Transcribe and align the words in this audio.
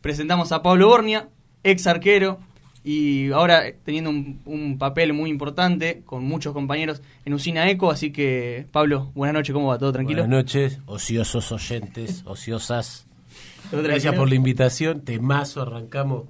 presentamos 0.00 0.52
a 0.52 0.62
Pablo 0.62 0.88
Bornia, 0.88 1.28
ex 1.62 1.86
arquero, 1.86 2.38
y 2.84 3.30
ahora 3.32 3.64
teniendo 3.84 4.10
un, 4.10 4.40
un, 4.46 4.78
papel 4.78 5.12
muy 5.12 5.30
importante 5.30 6.02
con 6.06 6.24
muchos 6.24 6.54
compañeros 6.54 7.02
en 7.24 7.34
Usina 7.34 7.68
Eco, 7.68 7.90
así 7.90 8.12
que 8.12 8.66
Pablo, 8.72 9.10
buenas 9.14 9.34
noches, 9.34 9.52
¿cómo 9.52 9.68
va? 9.68 9.78
¿Todo 9.78 9.92
tranquilo? 9.92 10.22
Buenas 10.22 10.44
noches, 10.44 10.80
ociosos 10.86 11.52
oyentes, 11.52 12.22
ociosas. 12.24 13.06
Gracias 13.72 14.14
por 14.14 14.28
la 14.28 14.34
invitación, 14.36 15.02
temazo, 15.02 15.62
arrancamos. 15.62 16.24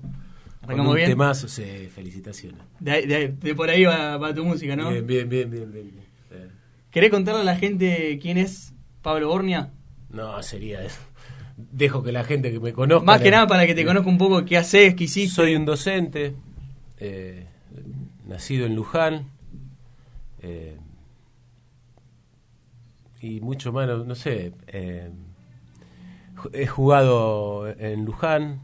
¿Arrancamos 0.62 0.96
bien? 0.96 1.10
Temazo, 1.10 1.48
sí, 1.48 1.88
felicitaciones. 1.94 2.60
De, 2.80 3.34
de, 3.40 3.54
por 3.54 3.70
ahí 3.70 3.84
va, 3.84 4.16
va, 4.16 4.34
tu 4.34 4.44
música, 4.44 4.74
¿no? 4.74 4.90
Bien, 4.90 5.06
bien, 5.06 5.28
bien, 5.28 5.50
bien. 5.50 5.72
bien, 5.72 5.90
bien. 5.92 6.08
¿Querés 6.90 7.10
contarle 7.10 7.42
a 7.42 7.44
la 7.44 7.56
gente 7.56 8.18
quién 8.20 8.38
es 8.38 8.72
Pablo 9.02 9.28
Bornia? 9.28 9.70
No, 10.10 10.42
sería 10.42 10.82
eso. 10.82 10.98
Dejo 11.58 12.04
que 12.04 12.12
la 12.12 12.22
gente 12.22 12.52
que 12.52 12.60
me 12.60 12.72
conozca. 12.72 13.04
Más 13.04 13.20
que 13.20 13.32
nada 13.32 13.48
para 13.48 13.66
que 13.66 13.74
te 13.74 13.84
conozca 13.84 14.08
un 14.08 14.16
poco 14.18 14.44
qué 14.44 14.56
haces, 14.56 14.94
qué 14.94 15.04
hiciste. 15.04 15.34
Soy 15.34 15.56
un 15.56 15.64
docente, 15.64 16.34
eh, 16.98 17.46
nacido 18.26 18.64
en 18.64 18.76
Luján. 18.76 19.26
Eh, 20.40 20.76
y 23.20 23.40
mucho 23.40 23.72
más, 23.72 23.88
no, 23.88 24.14
sé. 24.14 24.52
Eh, 24.68 25.10
he 26.52 26.66
jugado 26.68 27.68
en 27.68 28.04
Luján 28.04 28.60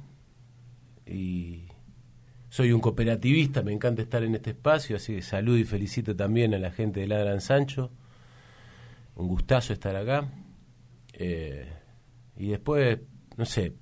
y 1.05 1.65
soy 2.49 2.71
un 2.71 2.81
cooperativista, 2.81 3.63
me 3.63 3.73
encanta 3.73 4.03
estar 4.03 4.23
en 4.23 4.37
este 4.37 4.51
espacio, 4.51 4.95
así 4.95 5.17
que 5.17 5.23
saludo 5.23 5.59
y 5.59 5.65
felicito 5.65 6.15
también 6.15 6.55
a 6.55 6.59
la 6.59 6.71
gente 6.71 7.01
de 7.01 7.09
Ladran 7.09 7.41
Sancho. 7.41 7.91
Un 9.17 9.27
gustazo 9.27 9.73
estar 9.73 9.97
acá. 9.97 10.29
Eh, 11.15 11.69
y 12.37 12.49
después, 12.49 12.99
no 13.37 13.45
sé, 13.45 13.75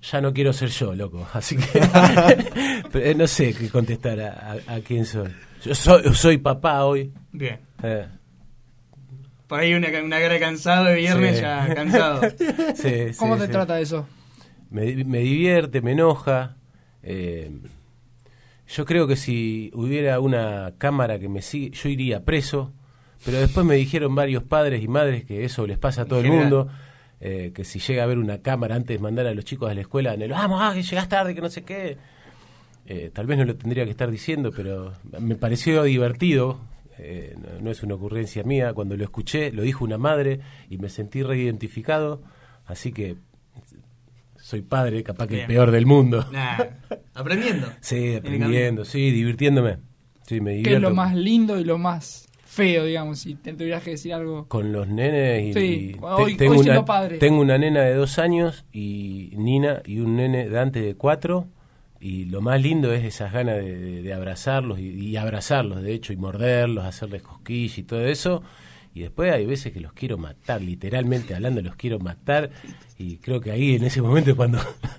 ya 0.00 0.20
no 0.20 0.32
quiero 0.32 0.52
ser 0.52 0.70
yo, 0.70 0.94
loco. 0.94 1.26
Así 1.32 1.56
que 1.56 3.14
no 3.16 3.26
sé 3.26 3.54
qué 3.54 3.68
contestar 3.68 4.20
a, 4.20 4.56
a, 4.66 4.80
quién 4.80 5.04
soy. 5.04 5.30
Yo 5.64 5.74
soy, 5.74 6.14
soy 6.14 6.38
papá 6.38 6.84
hoy. 6.84 7.12
Bien. 7.32 7.58
Eh. 7.82 8.06
Por 9.46 9.60
ahí 9.60 9.74
una, 9.74 9.88
una 10.02 10.20
cara 10.20 10.38
cansado 10.38 10.84
de 10.86 10.96
viernes, 10.96 11.40
ya 11.40 11.74
cansado. 11.74 12.20
Sí, 12.74 13.16
¿Cómo 13.18 13.36
te 13.36 13.48
trata 13.48 13.80
eso? 13.80 14.06
Me, 14.70 15.04
me, 15.04 15.20
divierte, 15.20 15.80
me 15.80 15.92
enoja. 15.92 16.56
Eh, 17.02 17.50
yo 18.68 18.84
creo 18.84 19.06
que 19.06 19.16
si 19.16 19.70
hubiera 19.72 20.20
una 20.20 20.74
cámara 20.76 21.18
que 21.18 21.28
me 21.28 21.40
sigue, 21.40 21.70
yo 21.70 21.88
iría 21.88 22.24
preso. 22.24 22.72
Pero 23.24 23.40
después 23.40 23.66
me 23.66 23.74
dijeron 23.74 24.14
varios 24.14 24.44
padres 24.44 24.82
y 24.82 24.86
madres 24.86 25.24
que 25.24 25.44
eso 25.44 25.66
les 25.66 25.78
pasa 25.78 26.02
a 26.02 26.04
todo 26.04 26.20
el 26.20 26.28
mundo 26.28 26.68
eh, 27.20 27.52
que 27.54 27.64
si 27.64 27.80
llega 27.80 28.04
a 28.04 28.06
ver 28.06 28.18
una 28.18 28.38
cámara 28.38 28.76
antes 28.76 28.96
de 28.96 29.02
mandar 29.02 29.26
a 29.26 29.34
los 29.34 29.44
chicos 29.44 29.70
a 29.70 29.74
la 29.74 29.80
escuela, 29.80 30.14
en 30.14 30.22
el, 30.22 30.30
vamos, 30.30 30.60
ah, 30.62 30.72
que 30.74 30.82
llegas 30.82 31.08
tarde, 31.08 31.34
que 31.34 31.40
no 31.40 31.50
sé 31.50 31.62
qué. 31.64 31.96
Eh, 32.86 33.10
tal 33.12 33.26
vez 33.26 33.36
no 33.38 33.44
lo 33.44 33.56
tendría 33.56 33.84
que 33.84 33.90
estar 33.90 34.10
diciendo, 34.10 34.50
pero 34.54 34.94
me 35.18 35.34
pareció 35.34 35.82
divertido. 35.82 36.60
Eh, 36.98 37.36
no, 37.60 37.70
es 37.70 37.82
una 37.82 37.94
ocurrencia 37.94 38.42
mía. 38.44 38.72
Cuando 38.72 38.96
lo 38.96 39.04
escuché, 39.04 39.52
lo 39.52 39.62
dijo 39.62 39.84
una 39.84 39.98
madre 39.98 40.40
y 40.70 40.78
me 40.78 40.88
sentí 40.88 41.22
reidentificado. 41.22 42.22
Así 42.66 42.92
que 42.92 43.16
soy 44.36 44.62
padre, 44.62 45.02
capaz 45.02 45.26
que 45.26 45.42
el 45.42 45.46
peor 45.46 45.70
del 45.70 45.86
mundo. 45.86 46.24
aprendiendo. 47.14 47.66
sí, 47.80 48.14
aprendiendo, 48.14 48.84
sí, 48.84 49.10
divirtiéndome. 49.10 49.78
Sí, 50.26 50.40
me 50.40 50.62
¿Qué 50.62 50.74
es 50.74 50.80
lo 50.80 50.94
más 50.94 51.14
lindo 51.14 51.58
y 51.58 51.64
lo 51.64 51.78
más 51.78 52.27
feo, 52.58 52.84
digamos, 52.84 53.20
si 53.20 53.36
te 53.36 53.52
tuvieras 53.52 53.84
que 53.84 53.90
decir 53.90 54.12
algo. 54.12 54.48
Con 54.48 54.72
los 54.72 54.88
nenes 54.88 55.56
y. 55.56 55.94
tengo, 56.36 56.58
una, 56.58 56.84
padre. 56.84 57.18
tengo 57.18 57.40
una 57.40 57.56
nena 57.56 57.82
de 57.82 57.94
dos 57.94 58.18
años 58.18 58.64
y 58.72 59.30
Nina 59.36 59.80
y 59.86 60.00
un 60.00 60.16
nene 60.16 60.48
de 60.48 60.58
antes 60.58 60.84
de 60.84 60.96
cuatro. 60.96 61.46
Y 62.00 62.24
lo 62.26 62.40
más 62.40 62.60
lindo 62.60 62.92
es 62.92 63.04
esas 63.04 63.32
ganas 63.32 63.56
de, 63.58 64.12
abrazarlos 64.12 64.78
y, 64.78 65.16
abrazarlos, 65.16 65.82
de 65.82 65.94
hecho, 65.94 66.12
y 66.12 66.16
morderlos, 66.16 66.84
hacerles 66.84 67.22
cosquillas 67.22 67.78
y 67.78 67.82
todo 67.84 68.04
eso. 68.06 68.42
Y 68.94 69.00
después 69.00 69.32
hay 69.32 69.46
veces 69.46 69.72
que 69.72 69.80
los 69.80 69.92
quiero 69.92 70.18
matar, 70.18 70.60
literalmente 70.60 71.34
hablando, 71.34 71.60
los 71.62 71.76
quiero 71.76 71.98
matar. 71.98 72.50
Y 72.96 73.18
creo 73.18 73.40
que 73.40 73.50
ahí 73.50 73.76
en 73.76 73.84
ese 73.84 74.02
momento 74.02 74.34
cuando 74.34 74.58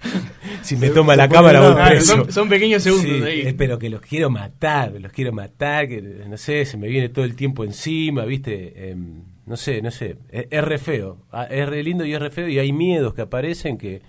si 0.62 0.76
me 0.78 0.90
toma 0.90 1.16
la 1.16 1.28
cámara 1.28 1.62
voy 1.62 1.90
preso. 1.90 2.32
Son, 2.32 2.48
pequeños 2.48 2.84
segundos 2.84 3.24
ahí. 3.24 3.42
Eh, 3.42 3.56
pero 3.58 3.78
que 3.78 3.90
los 3.90 4.02
quiero 4.02 4.30
matar, 4.30 4.94
los 5.00 5.12
quiero 5.12 5.32
matar, 5.32 5.88
que 5.88 6.02
no 6.02 6.38
sé, 6.38 6.66
se 6.66 6.78
me 6.78 6.88
viene 6.88 7.10
todo 7.10 7.26
el 7.26 7.36
tiempo 7.36 7.64
encima, 7.64 8.26
¿viste? 8.26 8.92
Em, 8.92 9.24
no 9.46 9.58
sé, 9.58 9.82
no 9.82 9.90
sé, 9.90 10.18
es, 10.30 10.64
re 10.64 10.78
feo, 10.78 11.26
ah, 11.32 11.46
es 11.46 11.68
re 11.68 11.84
lindo 11.84 12.06
y 12.06 12.14
es 12.14 12.20
re 12.20 12.30
feo 12.30 12.48
y 12.48 12.60
hay 12.60 12.72
miedos 12.72 13.16
que 13.16 13.24
aparecen 13.24 13.80
que, 13.80 14.02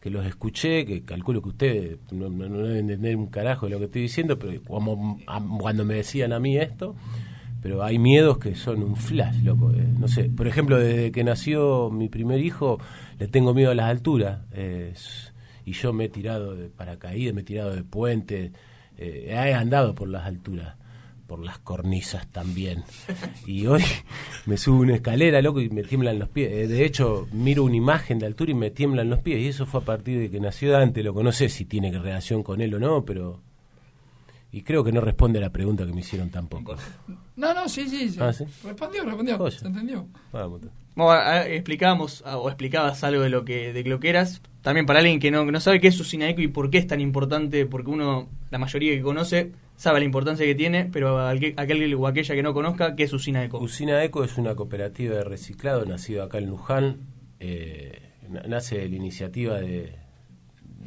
que 0.00 0.10
los 0.10 0.26
escuché, 0.26 0.84
que 0.84 1.04
calculo 1.04 1.40
que 1.42 1.48
ustedes 1.50 1.98
no, 2.10 2.28
deben 2.28 2.90
entender 2.90 3.14
un 3.14 3.28
carajo 3.28 3.66
de 3.66 3.72
lo 3.72 3.78
que 3.78 3.84
estoy 3.84 4.02
diciendo, 4.02 4.38
pero 4.38 4.60
como 4.64 5.20
cuando 5.60 5.84
me 5.84 5.94
decían 5.94 6.32
a 6.32 6.40
mí 6.40 6.56
esto, 6.58 6.96
pero 7.62 7.82
hay 7.82 7.98
miedos 7.98 8.38
que 8.38 8.54
son 8.54 8.82
un 8.82 8.96
flash, 8.96 9.42
loco. 9.42 9.72
Eh, 9.72 9.86
no 9.98 10.08
sé, 10.08 10.24
por 10.24 10.46
ejemplo, 10.46 10.78
desde 10.78 11.12
que 11.12 11.24
nació 11.24 11.90
mi 11.90 12.08
primer 12.08 12.40
hijo, 12.40 12.78
le 13.18 13.28
tengo 13.28 13.54
miedo 13.54 13.70
a 13.70 13.74
las 13.74 13.90
alturas. 13.90 14.40
y 15.64 15.72
yo 15.72 15.92
me 15.92 16.04
he 16.04 16.08
tirado 16.08 16.56
de 16.56 16.68
paracaídas, 16.68 17.34
me 17.34 17.42
he 17.42 17.44
tirado 17.44 17.74
de 17.74 17.84
puentes, 17.84 18.52
eh, 19.00 19.28
he 19.30 19.54
andado 19.54 19.94
por 19.94 20.08
las 20.08 20.26
alturas, 20.26 20.76
por 21.26 21.42
las 21.42 21.58
cornisas 21.58 22.26
también. 22.30 22.84
Y 23.46 23.66
hoy 23.66 23.82
me 24.46 24.58
subo 24.58 24.80
una 24.80 24.96
escalera, 24.96 25.40
loco, 25.40 25.60
y 25.60 25.70
me 25.70 25.82
tiemblan 25.82 26.18
los 26.18 26.28
pies. 26.28 26.52
Eh, 26.52 26.68
de 26.68 26.84
hecho, 26.84 27.26
miro 27.32 27.64
una 27.64 27.76
imagen 27.76 28.18
de 28.18 28.26
altura 28.26 28.50
y 28.50 28.54
me 28.54 28.70
tiemblan 28.70 29.08
los 29.08 29.20
pies. 29.20 29.40
Y 29.40 29.48
eso 29.48 29.64
fue 29.64 29.80
a 29.80 29.84
partir 29.84 30.18
de 30.18 30.30
que 30.30 30.38
nació 30.38 30.72
Dante, 30.72 31.02
lo 31.02 31.14
No 31.22 31.32
sé 31.32 31.48
si 31.48 31.64
tiene 31.64 31.90
relación 31.98 32.42
con 32.42 32.60
él 32.60 32.74
o 32.74 32.78
no, 32.78 33.06
pero 33.06 33.40
y 34.52 34.62
creo 34.62 34.82
que 34.82 34.92
no 34.92 35.00
responde 35.00 35.38
a 35.38 35.42
la 35.42 35.50
pregunta 35.50 35.86
que 35.86 35.92
me 35.92 36.00
hicieron 36.00 36.30
tampoco. 36.30 36.76
No, 37.36 37.54
no, 37.54 37.68
sí, 37.68 37.88
sí. 37.88 38.10
sí. 38.10 38.18
Ah, 38.20 38.32
respondió, 38.64 39.04
respondió. 39.04 39.50
¿Se 39.50 39.66
entendió? 39.66 40.06
Vamos. 40.32 40.62
explicábamos 41.48 42.22
o 42.26 42.48
explicabas 42.48 43.02
algo 43.04 43.22
de 43.22 43.30
lo 43.30 43.44
que 43.44 43.72
de 43.72 43.84
lo 43.84 44.00
que 44.00 44.10
eras. 44.10 44.42
También 44.62 44.84
para 44.86 44.98
alguien 44.98 45.20
que 45.20 45.30
no, 45.30 45.44
no 45.44 45.60
sabe 45.60 45.80
qué 45.80 45.88
es 45.88 45.98
Usina 45.98 46.28
Eco 46.28 46.42
y 46.42 46.48
por 46.48 46.68
qué 46.70 46.78
es 46.78 46.86
tan 46.86 47.00
importante, 47.00 47.64
porque 47.64 47.90
uno, 47.90 48.28
la 48.50 48.58
mayoría 48.58 48.92
que 48.94 49.00
conoce, 49.00 49.52
sabe 49.76 50.00
la 50.00 50.04
importancia 50.04 50.44
que 50.44 50.54
tiene, 50.54 50.84
pero 50.92 51.26
aquel 51.26 51.94
o 51.94 52.06
aquella 52.06 52.34
que 52.34 52.42
no 52.42 52.52
conozca, 52.52 52.94
¿qué 52.94 53.04
es 53.04 53.12
Usina 53.14 53.42
Eco? 53.42 53.58
Usina 53.58 54.04
Eco 54.04 54.22
es 54.22 54.36
una 54.36 54.54
cooperativa 54.54 55.14
de 55.14 55.24
reciclado 55.24 55.86
nacido 55.86 56.22
acá 56.22 56.36
en 56.38 56.46
Luján. 56.46 56.98
Eh, 57.38 58.10
nace 58.46 58.78
de 58.78 58.88
la 58.90 58.96
iniciativa 58.96 59.58
de, 59.58 59.94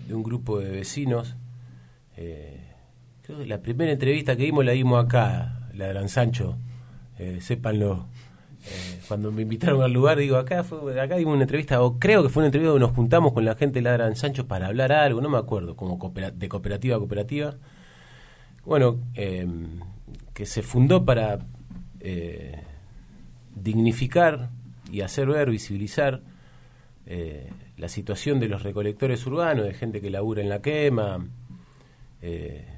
de 0.08 0.14
un 0.14 0.22
grupo 0.22 0.60
de 0.60 0.70
vecinos. 0.70 1.36
Eh, 2.16 2.53
La 3.28 3.62
primera 3.62 3.90
entrevista 3.90 4.36
que 4.36 4.44
dimos 4.44 4.66
la 4.66 4.74
dimos 4.74 5.04
acá, 5.04 5.70
la 5.74 5.86
de 5.86 5.94
Gran 5.94 6.10
Sancho, 6.10 6.58
eh, 7.18 7.40
sépanlo. 7.40 8.08
Eh, 8.66 9.00
cuando 9.08 9.32
me 9.32 9.44
invitaron 9.44 9.82
al 9.82 9.94
lugar, 9.94 10.18
digo, 10.18 10.36
acá 10.36 10.64
fue, 10.64 11.00
acá 11.00 11.16
dimos 11.16 11.34
una 11.34 11.44
entrevista, 11.44 11.82
o 11.82 12.00
creo 12.00 12.22
que 12.22 12.28
fue 12.28 12.42
una 12.42 12.48
entrevista 12.48 12.72
donde 12.72 12.86
nos 12.86 12.96
juntamos 12.96 13.32
con 13.32 13.46
la 13.46 13.56
gente 13.56 13.80
de 13.80 13.84
la 13.84 13.94
Gran 13.94 14.18
Sancho 14.18 14.46
para 14.46 14.68
hablar 14.68 14.92
algo, 14.92 15.22
no 15.22 15.30
me 15.30 15.38
acuerdo, 15.38 15.78
como 15.78 15.98
de 16.36 16.50
cooperativa 16.50 16.98
a 16.98 17.00
cooperativa. 17.00 17.56
Bueno, 18.66 19.00
em, 19.14 19.80
que 20.34 20.46
se 20.46 20.62
fundó 20.62 21.06
para 21.06 21.40
eh, 22.02 22.62
dignificar 23.56 24.50
y 24.92 25.00
hacer 25.00 25.28
ver, 25.28 25.50
visibilizar 25.50 26.22
la 27.78 27.90
situación 27.90 28.40
de 28.40 28.48
los 28.48 28.64
recolectores 28.64 29.26
urbanos, 29.26 29.66
de 29.66 29.74
gente 29.74 30.02
que 30.02 30.10
labura 30.10 30.42
en 30.42 30.50
la 30.50 30.62
quema, 30.62 31.26
eh, 32.26 32.73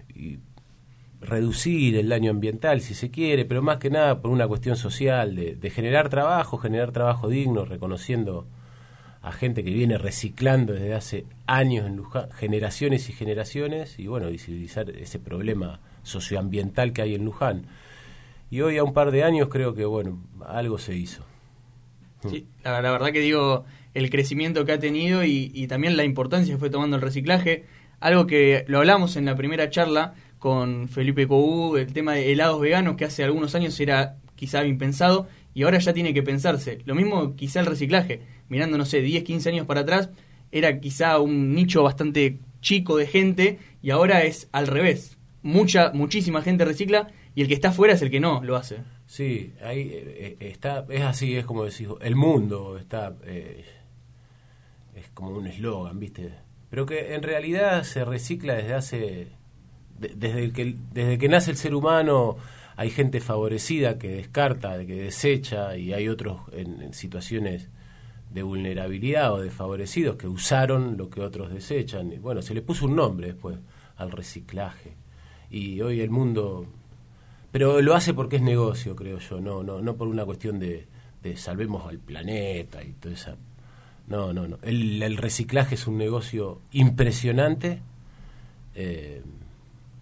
reducir 1.26 1.98
el 1.98 2.10
daño 2.10 2.32
ambiental 2.32 2.82
si 2.82 2.94
se 2.94 3.12
quiere, 3.12 3.46
pero 3.46 3.62
más 3.62 3.78
que 3.78 3.90
nada 3.90 4.22
por 4.22 4.32
una 4.32 4.48
cuestión 4.48 4.76
social, 4.76 5.36
de, 5.36 5.70
generar 5.70 6.10
trabajo, 6.10 6.58
generar 6.58 6.92
trabajo 6.92 7.30
digno, 7.30 7.66
reconociendo 7.66 8.48
a 9.22 9.32
gente 9.32 9.64
que 9.64 9.72
viene 9.72 9.98
reciclando 9.98 10.74
desde 10.74 10.94
hace 10.94 11.26
años 11.48 11.88
en 11.88 11.96
Luján, 11.96 12.32
generaciones 12.32 13.10
y 13.10 13.14
generaciones, 13.14 13.98
y 13.98 14.08
bueno, 14.08 14.30
visibilizar 14.30 14.90
ese 14.92 15.20
problema 15.20 15.80
socioambiental 16.04 16.94
que 16.94 17.02
hay 17.02 17.16
en 17.16 17.26
Luján. 17.26 17.66
Y 18.52 18.62
hoy 18.62 18.78
a 18.78 18.84
un 18.84 18.94
par 18.94 19.10
de 19.10 19.24
años 19.24 19.50
creo 19.50 19.74
que, 19.74 19.86
bueno, 19.86 20.22
algo 20.46 20.78
se 20.78 20.96
hizo. 20.96 21.26
Sí, 22.30 22.48
la, 22.64 22.80
verdad 22.80 23.12
que 23.12 23.20
digo, 23.20 23.66
el 23.94 24.10
crecimiento 24.10 24.66
que 24.66 24.74
ha 24.74 24.80
tenido 24.80 25.24
y, 25.24 25.52
y 25.54 25.68
también 25.68 25.98
la 25.98 26.04
importancia 26.04 26.54
que 26.54 26.60
fue 26.60 26.70
tomando 26.70 26.96
el 26.96 27.02
reciclaje, 27.02 27.66
algo 28.00 28.28
que 28.28 28.66
lo 28.68 28.80
hablamos 28.80 29.16
en 29.16 29.26
la 29.26 29.36
primera 29.36 29.70
charla 29.70 30.14
con 30.40 30.88
Felipe 30.90 31.28
Cobú, 31.28 31.78
el 31.78 31.92
tema 31.94 32.14
de 32.14 32.32
helados 32.32 32.62
veganos, 32.62 32.96
que 32.96 33.06
hace 33.06 33.24
algunos 33.24 33.56
años 33.56 33.80
era 33.80 34.18
quizá 34.36 34.66
impensado 34.66 35.28
y 35.54 35.64
ahora 35.64 35.80
ya 35.80 35.94
tiene 35.94 36.14
que 36.14 36.22
pensarse. 36.22 36.80
Lo 36.86 36.96
mismo 36.96 37.36
quizá 37.36 37.62
el 37.62 37.66
reciclaje, 37.66 38.22
mirando, 38.50 38.78
no 38.78 38.86
sé, 38.86 39.02
10, 39.02 39.24
15 39.24 39.50
años 39.50 39.66
para 39.66 39.82
atrás, 39.82 40.10
era 40.52 40.80
quizá 40.80 41.20
un 41.20 41.54
nicho 41.54 41.84
bastante 41.84 42.40
chico 42.62 42.98
de 42.98 43.08
gente 43.08 43.60
y 43.82 43.90
ahora 43.90 44.24
es 44.24 44.50
al 44.52 44.68
revés. 44.68 45.18
Mucha, 45.42 45.92
muchísima 45.94 46.42
gente 46.42 46.66
recicla 46.66 47.08
y 47.36 47.42
el 47.42 47.48
que 47.48 47.54
está 47.54 47.70
afuera 47.70 47.94
es 47.94 48.02
el 48.02 48.10
que 48.10 48.20
no 48.20 48.44
lo 48.44 48.56
hace. 48.56 48.78
Sí, 49.06 49.54
ahí 49.64 49.82
eh, 49.82 50.38
eh, 50.40 50.50
está, 50.52 50.86
es 50.90 51.02
así, 51.02 51.36
es 51.36 51.46
como 51.46 51.64
decís, 51.64 51.88
el 52.02 52.16
mundo 52.16 52.78
está, 52.78 53.16
eh, 53.26 53.64
es 54.96 55.10
como 55.14 55.32
un 55.32 55.48
eslogan, 55.48 56.00
¿viste? 56.00 56.34
Pero 56.70 56.86
que 56.86 57.16
en 57.16 57.24
realidad 57.24 57.84
se 57.84 58.06
recicla 58.06 58.56
desde 58.56 58.74
hace 58.74 59.28
desde 59.98 60.52
que 60.52 60.76
desde 60.92 61.18
que 61.18 61.30
nace 61.30 61.52
el 61.52 61.58
ser 61.58 61.74
humano 61.74 62.38
hay 62.76 62.90
gente 62.90 63.22
favorecida 63.22 63.98
que 63.98 64.10
descarta, 64.10 64.86
que 64.86 65.04
desecha 65.04 65.78
y 65.78 65.94
hay 65.94 66.10
otros 66.10 66.42
en, 66.52 66.94
situaciones 66.94 67.70
de 68.32 68.44
vulnerabilidad 68.44 69.34
o 69.34 69.40
desfavorecidos 69.40 70.18
que 70.18 70.28
usaron 70.28 70.98
lo 70.98 71.10
que 71.10 71.22
otros 71.22 71.54
desechan. 71.54 72.12
Y 72.12 72.18
bueno, 72.18 72.42
se 72.42 72.54
le 72.54 72.62
puso 72.62 72.86
un 72.86 72.98
nombre 72.98 73.28
después 73.28 73.58
al 73.96 74.12
reciclaje. 74.12 74.96
Y 75.50 75.80
hoy 75.82 76.02
el 76.02 76.10
mundo 76.10 76.68
pero 77.52 77.82
lo 77.82 77.96
hace 77.96 78.14
porque 78.14 78.36
es 78.36 78.42
negocio, 78.42 78.96
creo 78.98 79.20
yo, 79.20 79.40
no 79.40 79.64
no 79.64 79.82
no 79.82 79.96
por 79.96 80.10
una 80.10 80.26
cuestión 80.26 80.60
de, 80.60 80.88
de 81.24 81.38
salvemos 81.38 81.88
al 81.88 82.00
planeta 82.00 82.84
y 82.84 82.92
toda 82.94 83.16
esa 83.16 83.38
no, 84.08 84.34
no, 84.34 84.48
no. 84.48 84.58
El, 84.62 85.18
reciclaje 85.18 85.76
es 85.76 85.88
un 85.88 85.98
negocio 85.98 86.62
impresionante 86.72 87.80
eh, 88.76 89.22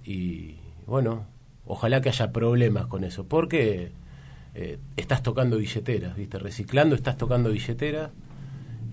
y 0.03 0.55
bueno, 0.85 1.25
ojalá 1.65 2.01
que 2.01 2.09
haya 2.09 2.31
problemas 2.31 2.87
con 2.87 3.03
eso, 3.03 3.25
porque 3.25 3.91
eh, 4.55 4.77
estás 4.97 5.23
tocando 5.23 5.57
billeteras, 5.57 6.15
¿viste? 6.15 6.37
Reciclando, 6.39 6.95
estás 6.95 7.17
tocando 7.17 7.51
billeteras 7.51 8.11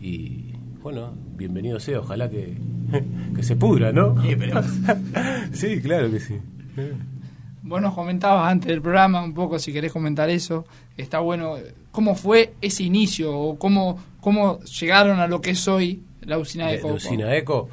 y 0.01 0.53
bueno, 0.83 1.13
bienvenido 1.37 1.79
sea, 1.81 2.01
ojalá 2.01 2.31
que, 2.31 2.57
que 3.37 3.43
se 3.43 3.57
pudra, 3.57 3.93
¿no? 3.93 4.17
Sí, 5.53 5.81
claro 5.83 6.11
que 6.11 6.21
sí. 6.21 6.39
Vos 7.63 7.83
nos 7.83 7.95
comentabas 7.95 8.51
antes 8.51 8.69
del 8.69 8.81
programa 8.81 9.23
un 9.23 9.35
poco, 9.35 9.59
si 9.59 9.73
querés 9.73 9.93
comentar 9.93 10.31
eso, 10.31 10.65
está 10.97 11.21
bueno, 11.21 11.57
¿cómo 11.93 12.15
fue 12.15 12.55
ese 12.63 12.85
inicio 12.85 13.37
o 13.37 13.59
cómo, 13.59 13.99
cómo 14.21 14.61
llegaron 14.61 15.21
a 15.21 15.27
lo 15.27 15.41
que 15.41 15.51
es 15.51 15.69
hoy 15.69 16.03
la 16.23 16.39
usina 16.39 16.73
Eco? 16.73 16.89
usina 16.89 17.37
Eco, 17.37 17.69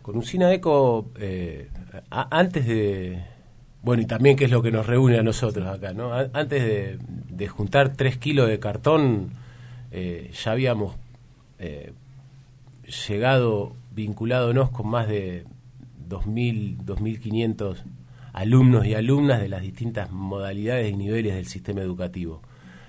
con 0.00 0.16
usina 0.16 0.52
Eco, 0.52 1.10
eh, 1.18 1.68
antes 2.10 2.66
de, 2.66 3.22
bueno, 3.82 4.02
y 4.02 4.06
también 4.06 4.36
qué 4.36 4.46
es 4.46 4.50
lo 4.50 4.62
que 4.62 4.70
nos 4.70 4.86
reúne 4.86 5.18
a 5.18 5.22
nosotros 5.22 5.66
acá, 5.66 5.92
¿no? 5.92 6.12
Antes 6.14 6.98
de, 7.28 7.48
juntar 7.48 7.94
tres 7.94 8.16
kilos 8.16 8.48
de 8.48 8.58
cartón, 8.60 9.32
eh, 9.90 10.30
ya 10.42 10.52
habíamos 10.52 10.94
eh, 11.58 11.92
llegado, 13.08 13.74
vinculándonos 13.90 14.70
con 14.70 14.88
más 14.88 15.06
de 15.06 15.44
2.000, 16.08 16.78
2.500 16.78 17.76
alumnos 18.32 18.86
y 18.86 18.94
alumnas 18.94 19.40
de 19.40 19.48
las 19.48 19.62
distintas 19.62 20.10
modalidades 20.10 20.92
y 20.92 20.96
niveles 20.96 21.34
del 21.34 21.46
sistema 21.46 21.80
educativo. 21.80 22.42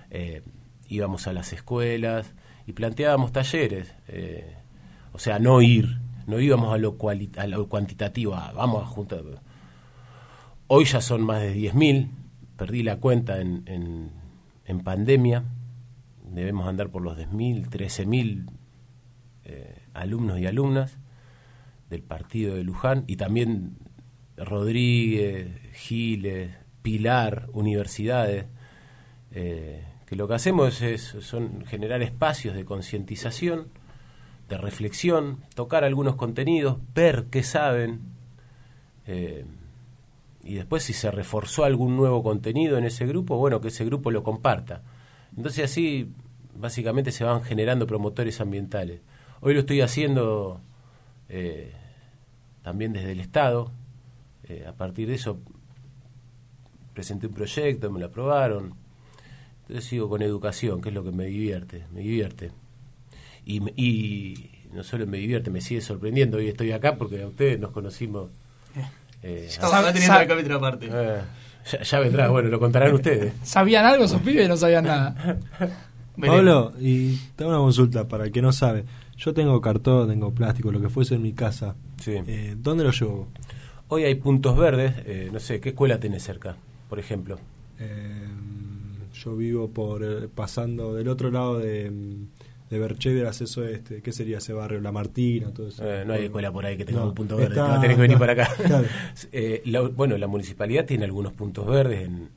Eh, 0.09 0.41
íbamos 0.87 1.27
a 1.27 1.33
las 1.33 1.53
escuelas 1.53 2.33
y 2.65 2.73
planteábamos 2.73 3.31
talleres, 3.31 3.93
eh, 4.07 4.55
o 5.11 5.19
sea, 5.19 5.39
no 5.39 5.61
ir, 5.61 5.99
no 6.27 6.39
íbamos 6.39 6.73
a 6.73 6.77
lo, 6.77 6.97
a 7.37 7.47
lo 7.47 7.67
cuantitativo, 7.67 8.31
vamos 8.55 8.83
a 8.83 8.85
juntar. 8.85 9.23
Hoy 10.67 10.85
ya 10.85 11.01
son 11.01 11.23
más 11.23 11.41
de 11.41 11.55
10.000, 11.55 12.09
perdí 12.57 12.83
la 12.83 12.97
cuenta 12.97 13.41
en, 13.41 13.63
en, 13.65 14.11
en, 14.65 14.79
pandemia, 14.79 15.43
debemos 16.31 16.67
andar 16.67 16.89
por 16.89 17.01
los 17.01 17.17
10.000, 17.17 17.69
13.000 17.69 18.49
eh, 19.43 19.81
alumnos 19.93 20.39
y 20.39 20.45
alumnas 20.45 20.97
del 21.89 22.01
partido 22.01 22.55
de 22.55 22.63
Luján 22.63 23.03
y 23.07 23.17
también 23.17 23.77
Rodríguez, 24.37 25.47
Giles, 25.73 26.51
Pilar, 26.81 27.49
universidades, 27.53 28.45
eh, 29.31 29.83
que 30.05 30.15
lo 30.15 30.27
que 30.27 30.33
hacemos 30.35 30.81
es, 30.81 31.15
generar 31.67 32.01
espacios 32.01 32.55
de 32.55 32.65
concientización, 32.65 33.67
de 34.49 34.57
reflexión, 34.57 35.39
tocar 35.55 35.83
algunos 35.83 36.15
contenidos, 36.15 36.77
ver 36.93 37.27
qué 37.31 37.43
saben, 37.43 38.01
eh, 39.07 39.45
y 40.43 40.55
después 40.55 40.83
si 40.83 40.93
se 40.93 41.09
reforzó 41.09 41.63
algún 41.63 41.95
nuevo 41.95 42.21
contenido 42.21 42.77
en 42.77 42.83
ese 42.83 43.05
grupo, 43.05 43.37
bueno, 43.37 43.61
que 43.61 43.69
ese 43.69 43.85
grupo 43.85 44.11
lo 44.11 44.23
comparta. 44.23 44.81
Entonces 45.35 45.65
así 45.65 46.11
básicamente 46.55 47.11
se 47.11 47.23
van 47.23 47.41
generando 47.41 47.87
promotores 47.87 48.41
ambientales. 48.41 49.01
Hoy 49.41 49.53
lo 49.53 49.61
estoy 49.61 49.81
haciendo 49.81 50.61
eh, 51.29 51.71
también 52.61 52.93
desde 52.93 53.11
el 53.13 53.19
Estado, 53.19 53.71
eh, 54.47 54.65
a 54.67 54.73
partir 54.73 55.07
de 55.07 55.15
eso 55.15 55.39
presenté 56.93 57.27
un 57.27 57.33
proyecto, 57.33 57.91
me 57.91 57.99
lo 57.99 58.07
aprobaron. 58.07 58.75
Entonces 59.61 59.85
sigo 59.85 60.09
con 60.09 60.21
educación, 60.21 60.81
que 60.81 60.89
es 60.89 60.95
lo 60.95 61.03
que 61.03 61.11
me 61.11 61.25
divierte, 61.25 61.85
me 61.93 62.01
divierte. 62.01 62.51
Y, 63.45 63.61
y 63.81 64.51
no 64.73 64.83
solo 64.83 65.05
me 65.07 65.17
divierte, 65.17 65.49
me 65.49 65.61
sigue 65.61 65.81
sorprendiendo. 65.81 66.37
Hoy 66.37 66.49
estoy 66.49 66.71
acá 66.71 66.95
porque 66.95 67.21
a 67.21 67.27
ustedes 67.27 67.59
nos 67.59 67.71
conocimos. 67.71 68.29
Eh, 69.21 69.47
ya, 69.49 70.27
capítulo 70.27 70.57
aparte. 70.57 70.89
Eh, 70.91 71.21
ya, 71.83 71.99
vendrá, 71.99 72.29
bueno, 72.29 72.49
lo 72.49 72.59
contarán 72.59 72.93
ustedes. 72.93 73.33
¿Sabían 73.43 73.85
algo 73.85 74.03
esos 74.05 74.21
pibes? 74.21 74.49
No 74.49 74.57
sabían 74.57 74.85
nada. 74.85 75.39
Pablo, 76.19 76.73
y 76.79 77.15
tengo 77.35 77.51
una 77.51 77.59
consulta 77.59 78.07
para 78.07 78.25
el 78.25 78.31
que 78.31 78.41
no 78.41 78.51
sabe. 78.51 78.83
Yo 79.17 79.33
tengo 79.33 79.59
cartón, 79.61 80.09
tengo 80.09 80.31
plástico, 80.33 80.71
lo 80.71 80.81
que 80.81 80.89
fuese 80.89 81.15
en 81.15 81.21
mi 81.21 81.33
casa. 81.33 81.75
Sí. 82.01 82.15
Eh, 82.27 82.55
¿Dónde 82.57 82.83
lo 82.83 82.91
llevo? 82.91 83.29
Hoy 83.93 84.05
hay 84.05 84.15
puntos 84.15 84.57
verdes, 84.57 84.95
eh, 85.05 85.29
no 85.31 85.39
sé, 85.39 85.61
¿qué 85.61 85.69
escuela 85.69 85.99
tenés 85.99 86.23
cerca, 86.23 86.57
por 86.89 86.97
ejemplo? 86.97 87.37
Eh, 87.77 88.27
yo 89.13 89.35
vivo 89.35 89.67
por 89.67 90.03
eh, 90.03 90.27
pasando 90.33 90.95
del 90.95 91.07
otro 91.09 91.29
lado 91.29 91.59
de, 91.59 91.91
de 92.71 92.79
Berche 92.79 93.13
del 93.13 93.27
acceso 93.27 93.63
este. 93.63 94.01
¿Qué 94.01 94.11
sería 94.11 94.39
ese 94.39 94.51
barrio? 94.51 94.81
La 94.81 94.91
Martina, 94.91 95.53
todo 95.53 95.67
eso. 95.67 95.83
no 96.07 96.13
hay 96.13 96.23
escuela 96.23 96.51
por 96.51 96.65
ahí 96.65 96.75
que 96.75 96.85
tenga 96.85 97.05
un 97.05 97.13
punto 97.13 97.37
verde, 97.37 97.61
va 97.61 97.77
a 97.77 97.81
tener 97.81 97.95
que 97.95 98.01
venir 98.01 98.17
para 98.17 98.33
acá. 98.33 98.49
bueno, 99.95 100.17
la 100.17 100.25
municipalidad 100.25 100.85
tiene 100.85 101.05
algunos 101.05 101.33
puntos 101.33 101.67
verdes. 101.67 102.09
En, 102.09 102.31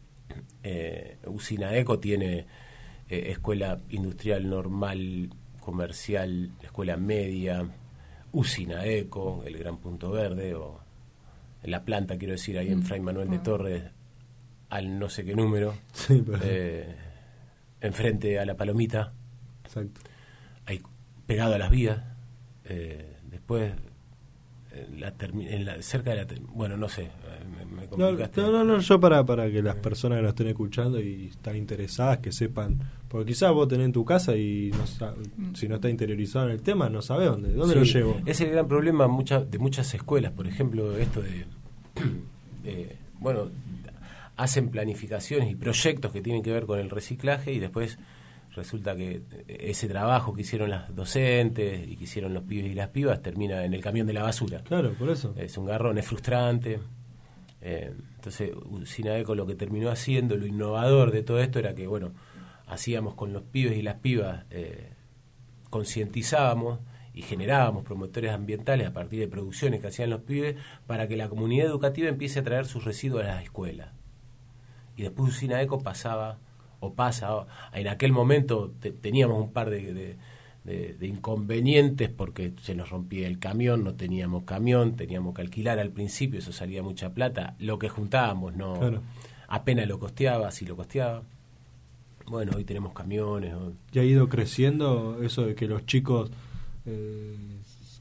Usina 1.24 1.74
Eco 1.74 2.00
tiene 2.00 2.44
escuela 3.08 3.80
industrial 3.88 4.50
normal, 4.50 5.30
comercial, 5.60 6.50
escuela 6.62 6.98
media, 6.98 7.66
Usina 8.32 8.84
Eco, 8.84 9.42
el 9.46 9.56
gran 9.56 9.78
punto 9.78 10.10
verde, 10.10 10.54
o 10.54 10.85
la 11.62 11.84
planta, 11.84 12.16
quiero 12.16 12.32
decir, 12.32 12.58
ahí 12.58 12.68
en 12.68 12.80
mm. 12.80 12.82
Fray 12.82 13.00
Manuel 13.00 13.30
de 13.30 13.36
ah. 13.36 13.42
Torres, 13.42 13.84
al 14.68 14.98
no 14.98 15.08
sé 15.08 15.24
qué 15.24 15.34
número, 15.34 15.74
eh, 16.42 16.94
enfrente 17.80 18.38
a 18.38 18.46
la 18.46 18.56
palomita, 18.56 19.12
Exacto. 19.64 20.00
ahí 20.66 20.82
pegado 21.26 21.54
a 21.54 21.58
las 21.58 21.70
vías, 21.70 22.02
eh, 22.64 23.16
después 23.24 23.72
la, 24.96 25.14
en 25.20 25.64
la, 25.64 25.82
cerca 25.82 26.10
de 26.10 26.16
la 26.16 26.26
bueno 26.54 26.76
no 26.76 26.88
sé 26.88 27.10
me, 27.70 27.86
complicaste. 27.86 28.40
No, 28.40 28.50
no, 28.50 28.64
no, 28.64 28.78
yo 28.78 29.00
para, 29.00 29.24
para 29.24 29.50
que 29.50 29.62
las 29.62 29.76
personas 29.76 30.18
que 30.18 30.22
nos 30.22 30.30
estén 30.30 30.48
escuchando 30.48 31.00
y 31.00 31.28
están 31.28 31.56
interesadas 31.56 32.18
que 32.18 32.32
sepan 32.32 32.78
porque 33.08 33.32
quizás 33.32 33.52
vos 33.52 33.68
tenés 33.68 33.86
en 33.86 33.92
tu 33.92 34.04
casa 34.04 34.36
y 34.36 34.70
no, 34.72 35.54
si 35.54 35.68
no 35.68 35.76
está 35.76 35.88
interiorizado 35.88 36.46
en 36.46 36.52
el 36.52 36.62
tema 36.62 36.88
no 36.88 37.02
sabés 37.02 37.28
dónde 37.28 37.52
dónde 37.52 37.74
lo 37.76 37.82
llevo 37.82 38.20
es 38.26 38.40
el 38.40 38.50
gran 38.50 38.66
problema 38.66 39.06
mucha, 39.08 39.40
de 39.40 39.58
muchas 39.58 39.92
escuelas 39.94 40.32
por 40.32 40.46
ejemplo 40.46 40.96
esto 40.96 41.22
de 41.22 41.46
eh, 42.64 42.96
bueno, 43.20 43.50
hacen 44.36 44.68
planificaciones 44.70 45.50
y 45.50 45.54
proyectos 45.54 46.12
que 46.12 46.20
tienen 46.20 46.42
que 46.42 46.52
ver 46.52 46.66
con 46.66 46.78
el 46.78 46.90
reciclaje 46.90 47.52
y 47.52 47.58
después 47.58 47.98
resulta 48.56 48.96
que 48.96 49.22
ese 49.46 49.88
trabajo 49.88 50.34
que 50.34 50.40
hicieron 50.40 50.70
las 50.70 50.94
docentes 50.94 51.86
y 51.86 51.96
que 51.96 52.04
hicieron 52.04 52.34
los 52.34 52.44
pibes 52.44 52.72
y 52.72 52.74
las 52.74 52.88
pibas 52.88 53.22
termina 53.22 53.64
en 53.64 53.74
el 53.74 53.82
camión 53.82 54.06
de 54.06 54.14
la 54.14 54.22
basura. 54.22 54.62
Claro, 54.64 54.92
por 54.94 55.10
eso. 55.10 55.34
Es 55.36 55.56
un 55.58 55.66
garrón, 55.66 55.98
es 55.98 56.06
frustrante. 56.06 56.80
Eh, 57.60 57.92
entonces, 58.16 58.52
Sinaeco 58.84 59.34
lo 59.34 59.46
que 59.46 59.54
terminó 59.54 59.90
haciendo, 59.90 60.36
lo 60.36 60.46
innovador 60.46 61.12
de 61.12 61.22
todo 61.22 61.40
esto 61.40 61.58
era 61.58 61.74
que, 61.74 61.86
bueno, 61.86 62.12
hacíamos 62.66 63.14
con 63.14 63.32
los 63.32 63.42
pibes 63.42 63.76
y 63.76 63.82
las 63.82 63.96
pibas, 63.96 64.44
eh, 64.50 64.92
concientizábamos 65.70 66.80
y 67.12 67.22
generábamos 67.22 67.84
promotores 67.84 68.32
ambientales 68.32 68.86
a 68.86 68.92
partir 68.92 69.20
de 69.20 69.28
producciones 69.28 69.80
que 69.80 69.86
hacían 69.86 70.10
los 70.10 70.22
pibes 70.22 70.56
para 70.86 71.08
que 71.08 71.16
la 71.16 71.28
comunidad 71.28 71.66
educativa 71.66 72.08
empiece 72.08 72.40
a 72.40 72.44
traer 72.44 72.66
sus 72.66 72.84
residuos 72.84 73.24
a 73.24 73.28
las 73.28 73.42
escuelas. 73.42 73.92
Y 74.96 75.02
después 75.02 75.30
Usina 75.30 75.60
Eco 75.62 75.82
pasaba, 75.82 76.38
o 76.80 76.94
pasa, 76.94 77.46
en 77.72 77.88
aquel 77.88 78.12
momento 78.12 78.72
teníamos 79.00 79.42
un 79.42 79.52
par 79.52 79.70
de, 79.70 80.16
de, 80.64 81.06
inconvenientes 81.06 82.10
porque 82.10 82.52
se 82.62 82.74
nos 82.74 82.90
rompía 82.90 83.26
el 83.26 83.38
camión, 83.38 83.84
no 83.84 83.94
teníamos 83.94 84.44
camión, 84.44 84.96
teníamos 84.96 85.34
que 85.34 85.42
alquilar 85.42 85.78
al 85.78 85.90
principio, 85.90 86.40
eso 86.40 86.52
salía 86.52 86.82
mucha 86.82 87.14
plata, 87.14 87.54
lo 87.58 87.78
que 87.78 87.88
juntábamos 87.88 88.54
no 88.54 89.00
apenas 89.48 89.86
lo 89.86 89.98
costeaba, 89.98 90.50
si 90.50 90.66
lo 90.66 90.76
costeaba. 90.76 91.22
Bueno, 92.26 92.52
hoy 92.56 92.64
tenemos 92.64 92.92
camiones. 92.92 93.54
¿Y 93.92 93.98
ha 93.98 94.04
ido 94.04 94.28
creciendo 94.28 95.22
eso 95.22 95.46
de 95.46 95.54
que 95.54 95.68
los 95.68 95.86
chicos 95.86 96.30
eh, 96.84 97.36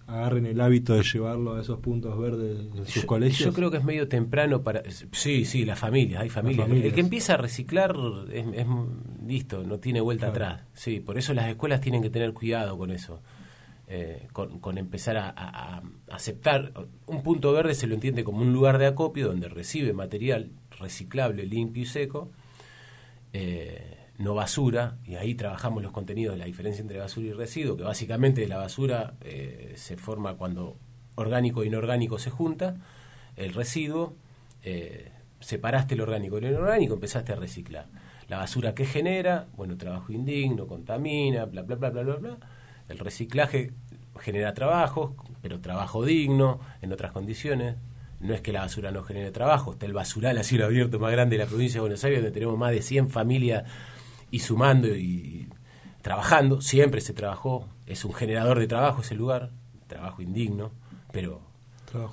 agarren 0.08 0.46
el 0.46 0.62
hábito 0.62 0.94
de 0.94 1.04
llevarlo 1.04 1.56
a 1.56 1.62
esos 1.62 1.80
puntos 1.80 2.18
verdes 2.20 2.60
en 2.76 2.86
sus 2.86 3.06
colegios? 3.06 3.40
Yo 3.40 3.54
creo 3.54 3.72
que 3.72 3.78
es 3.78 3.84
medio 3.84 4.08
temprano 4.08 4.62
para... 4.64 4.84
Sí, 5.12 5.46
sí, 5.46 5.66
las 5.66 5.80
familias, 5.80 6.22
hay 6.22 6.30
familias. 6.30 6.70
El 6.70 6.94
que 6.94 7.02
empieza 7.02 7.34
a 7.34 7.38
reciclar 7.38 7.96
es, 8.32 8.46
listo, 9.26 9.64
no 9.64 9.80
tiene 9.80 10.02
vuelta 10.02 10.28
atrás. 10.28 10.64
Sí, 10.74 11.00
por 11.00 11.18
eso 11.18 11.34
las 11.34 11.48
escuelas 11.48 11.82
tienen 11.82 12.02
que 12.02 12.10
tener 12.10 12.34
cuidado 12.34 12.78
con 12.78 12.92
eso. 12.92 13.22
eh, 13.88 14.28
con, 14.34 14.60
con, 14.60 14.78
empezar 14.78 15.18
a, 15.18 15.34
a, 15.36 15.84
aceptar. 16.10 16.72
Un 17.06 17.22
punto 17.24 17.52
verde 17.52 17.76
se 17.76 17.88
lo 17.88 17.94
entiende 17.94 18.24
como 18.24 18.42
un 18.42 18.54
lugar 18.54 18.78
de 18.78 18.88
acopio 18.88 19.28
donde 19.28 19.48
recibe 19.48 19.94
material 19.94 20.52
reciclable, 20.80 21.46
limpio 21.46 21.84
y 21.84 21.86
seco, 21.86 22.32
eh, 23.34 23.95
no 24.18 24.34
basura, 24.34 24.98
y 25.06 25.16
ahí 25.16 25.36
trabajamos 25.36 25.84
los 25.84 25.92
contenidos 25.92 26.36
de 26.36 26.40
la 26.40 26.46
diferencia 26.46 26.82
entre 26.82 27.00
basura 27.00 27.28
y 27.28 27.34
residuo, 27.34 27.76
que 27.76 27.84
básicamente 27.84 28.48
la 28.48 28.58
basura 28.58 29.16
eh, 29.22 29.74
se 29.76 29.98
forma 29.98 30.36
cuando 30.36 30.78
orgánico 31.16 31.64
e 31.64 31.68
inorgánico 31.68 32.18
se 32.18 32.30
junta, 32.30 32.78
el 33.36 33.54
residuo, 33.54 34.16
eh, 34.64 35.12
separaste 35.40 35.96
el 35.96 36.02
orgánico 36.02 36.36
del 36.36 36.52
inorgánico, 36.52 36.94
empezaste 36.94 37.34
a 37.34 37.36
reciclar. 37.36 37.88
La 38.30 38.38
basura 38.38 38.74
que 38.74 38.86
genera, 38.86 39.48
bueno, 39.56 39.78
trabajo 39.78 40.12
indigno, 40.12 40.66
contamina, 40.66 41.46
bla, 41.46 41.62
bla, 41.62 41.76
bla, 41.76 41.90
bla, 41.90 42.04
bla, 42.04 42.16
bla 42.16 42.38
el 42.88 43.00
reciclaje 43.00 43.72
genera 44.20 44.54
trabajo, 44.54 45.16
pero 45.42 45.60
trabajo 45.60 46.06
digno, 46.06 46.60
en 46.82 46.94
otras 46.94 47.12
condiciones. 47.12 47.76
No 48.20 48.34
es 48.34 48.42
que 48.42 48.54
la 48.54 48.62
basura 48.62 48.92
no 48.92 49.04
genere 49.04 49.32
trabajo, 49.32 49.74
está 49.74 49.86
el 49.86 49.94
basural 49.94 50.38
a 50.38 50.44
cielo 50.44 50.66
abierto 50.66 51.00
más 51.00 51.12
grande 51.12 51.38
de 51.38 51.44
la 51.44 51.50
provincia 51.50 51.78
de 51.78 51.82
Buenos 51.82 52.04
Aires, 52.04 52.20
donde 52.20 52.32
tenemos 52.32 52.58
más 52.58 52.72
de 52.72 52.82
100 52.82 53.10
familias 53.10 53.66
y 54.36 54.40
sumando 54.40 54.90
y 54.90 55.48
trabajando. 56.02 56.60
Siempre 56.60 57.00
se 57.00 57.14
trabajó, 57.14 57.70
es 57.86 58.04
un 58.04 58.14
generador 58.14 58.60
de 58.60 58.68
trabajo 58.68 59.02
ese 59.02 59.16
lugar, 59.16 59.52
trabajo 59.88 60.22
indigno, 60.22 60.72
pero 61.14 61.42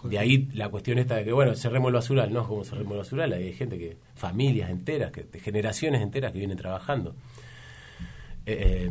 de 0.05 0.19
ahí 0.21 0.49
la 0.55 0.69
cuestión 0.69 0.99
está 0.99 1.17
de 1.17 1.25
que, 1.25 1.33
bueno, 1.33 1.57
cerremos 1.57 1.88
el 1.88 1.95
basural, 1.95 2.33
no 2.33 2.47
como 2.47 2.62
cerremos 2.62 2.93
el 2.93 2.99
basural, 2.99 3.33
hay 3.33 3.52
gente 3.55 3.76
que, 3.76 3.97
familias 4.14 4.71
enteras, 4.71 5.11
que, 5.11 5.26
generaciones 5.41 6.00
enteras 6.00 6.31
que 6.31 6.38
vienen 6.38 6.57
trabajando. 6.57 7.17
Eh, 8.47 8.88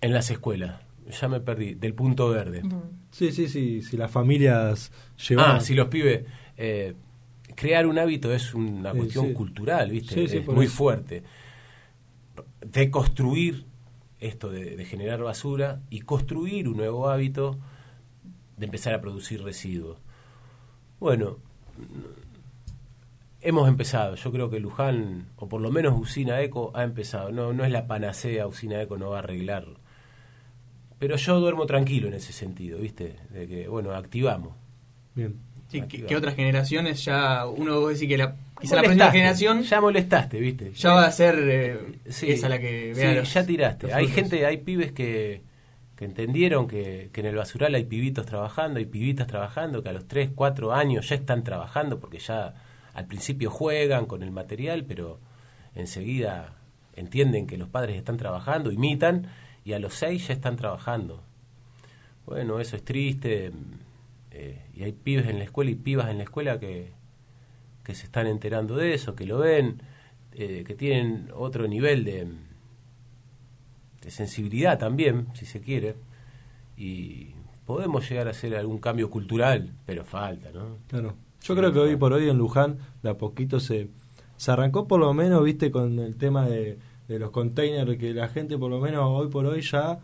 en 0.00 0.12
las 0.12 0.30
escuelas. 0.30 0.80
Ya 1.20 1.28
me 1.28 1.40
perdí, 1.40 1.74
del 1.74 1.92
punto 1.92 2.30
verde. 2.30 2.62
Sí, 3.10 3.30
sí, 3.30 3.48
sí, 3.48 3.82
si 3.82 3.96
las 3.98 4.10
familias 4.10 4.90
llevan... 5.28 5.56
Ah, 5.56 5.60
si 5.60 5.74
los 5.74 5.88
pibes... 5.88 6.24
Eh, 6.56 6.94
crear 7.56 7.88
un 7.88 7.98
hábito 7.98 8.32
es 8.32 8.54
una 8.54 8.92
cuestión 8.92 9.32
cultural, 9.34 9.90
¿viste? 9.90 10.22
es 10.22 10.46
muy 10.46 10.68
fuerte. 10.68 11.24
De 12.60 12.90
construir 12.90 13.66
esto 14.20 14.50
de, 14.50 14.84
generar 14.84 15.22
basura 15.22 15.80
y 15.90 16.02
construir 16.02 16.68
un 16.68 16.76
nuevo 16.76 17.08
hábito 17.08 17.58
de 18.56 18.66
empezar 18.66 18.94
a 18.94 19.00
producir 19.00 19.42
residuos. 19.42 19.98
Bueno, 21.00 21.38
hemos 23.40 23.68
empezado. 23.68 24.14
Yo 24.14 24.30
creo 24.30 24.48
que 24.48 24.60
Luján, 24.60 25.26
o 25.36 25.48
por 25.48 25.60
lo 25.60 25.72
menos 25.72 26.00
Usina 26.00 26.40
Eco, 26.40 26.70
ha 26.74 26.84
empezado. 26.84 27.32
No, 27.32 27.52
no 27.52 27.64
es 27.64 27.72
la 27.72 27.88
panacea, 27.88 28.46
Usina 28.46 28.80
Eco 28.80 28.96
no 28.96 29.10
va 29.10 29.16
a 29.16 29.18
arreglar 29.18 29.66
pero 30.98 31.16
yo 31.16 31.40
duermo 31.40 31.66
tranquilo 31.66 32.08
en 32.08 32.14
ese 32.14 32.32
sentido, 32.32 32.78
¿viste? 32.78 33.16
De 33.30 33.46
que, 33.46 33.68
bueno, 33.68 33.92
activamos. 33.92 34.54
Bien. 35.14 35.38
Sí, 35.82 36.02
que, 36.02 36.16
otras 36.16 36.34
generaciones 36.34 37.04
ya, 37.04 37.46
uno 37.46 37.82
va 37.82 37.88
a 37.88 37.90
decir 37.92 38.08
que 38.08 38.18
la, 38.18 38.36
quizá 38.60 38.76
la 38.76 38.82
próxima 38.82 39.10
generación... 39.10 39.62
Ya 39.62 39.80
molestaste, 39.80 40.38
¿viste? 40.38 40.72
Ya 40.72 40.92
va 40.92 41.06
a 41.06 41.12
ser 41.12 41.38
eh, 41.38 41.78
esa 42.04 42.48
la 42.48 42.58
que 42.58 42.92
vea 42.94 43.24
Sí, 43.24 43.32
ya 43.32 43.46
tiraste. 43.46 43.92
Hay 43.92 44.08
gente, 44.08 44.46
hay 44.46 44.58
pibes 44.58 44.92
que, 44.92 45.42
que 45.96 46.04
entendieron 46.04 46.68
que, 46.68 47.10
que, 47.12 47.20
en 47.20 47.26
el 47.26 47.36
basural 47.36 47.74
hay 47.74 47.84
pibitos 47.84 48.26
trabajando, 48.26 48.78
hay 48.78 48.86
pibitas 48.86 49.26
trabajando, 49.26 49.82
que 49.82 49.88
a 49.88 49.92
los 49.92 50.06
3, 50.08 50.30
4 50.34 50.72
años 50.72 51.08
ya 51.08 51.16
están 51.16 51.44
trabajando 51.44 51.98
porque 51.98 52.18
ya 52.18 52.54
al 52.94 53.06
principio 53.06 53.50
juegan 53.50 54.06
con 54.06 54.22
el 54.22 54.30
material, 54.30 54.84
pero 54.84 55.20
enseguida 55.74 56.54
entienden 56.94 57.46
que 57.46 57.58
los 57.58 57.68
padres 57.68 57.96
están 57.96 58.16
trabajando, 58.16 58.72
imitan 58.72 59.28
y 59.64 59.74
a 59.74 59.78
los 59.78 59.94
seis 59.94 60.26
ya 60.28 60.34
están 60.34 60.56
trabajando. 60.56 61.22
Bueno, 62.24 62.58
eso 62.58 62.74
es 62.76 62.84
triste. 62.84 63.52
Eh, 64.38 64.58
y 64.74 64.82
hay 64.82 64.92
pibes 64.92 65.28
en 65.28 65.38
la 65.38 65.44
escuela 65.44 65.70
y 65.70 65.76
pibas 65.76 66.10
en 66.10 66.18
la 66.18 66.24
escuela 66.24 66.60
que, 66.60 66.92
que 67.82 67.94
se 67.94 68.04
están 68.04 68.26
enterando 68.26 68.76
de 68.76 68.92
eso, 68.92 69.14
que 69.14 69.24
lo 69.24 69.38
ven, 69.38 69.80
eh, 70.32 70.62
que 70.66 70.74
tienen 70.74 71.30
otro 71.34 71.66
nivel 71.66 72.04
de, 72.04 72.28
de 74.02 74.10
sensibilidad 74.10 74.78
también, 74.78 75.28
si 75.32 75.46
se 75.46 75.62
quiere. 75.62 75.96
Y 76.76 77.30
podemos 77.64 78.06
llegar 78.10 78.28
a 78.28 78.32
hacer 78.32 78.54
algún 78.54 78.78
cambio 78.78 79.08
cultural, 79.08 79.72
pero 79.86 80.04
falta, 80.04 80.50
¿no? 80.52 80.76
Claro. 80.88 81.14
Yo 81.42 81.56
creo 81.56 81.72
que 81.72 81.78
hoy 81.78 81.96
por 81.96 82.12
hoy 82.12 82.28
en 82.28 82.36
Luján 82.36 82.78
de 83.02 83.08
a 83.10 83.14
poquito 83.14 83.58
se, 83.58 83.88
se 84.36 84.50
arrancó 84.50 84.86
por 84.86 85.00
lo 85.00 85.14
menos, 85.14 85.42
viste, 85.42 85.70
con 85.70 85.98
el 85.98 86.16
tema 86.16 86.46
de 86.46 86.78
de 87.08 87.18
los 87.18 87.30
containers 87.30 87.98
que 87.98 88.12
la 88.12 88.28
gente 88.28 88.58
por 88.58 88.70
lo 88.70 88.80
menos 88.80 89.04
hoy 89.04 89.28
por 89.28 89.46
hoy 89.46 89.62
ya 89.62 89.98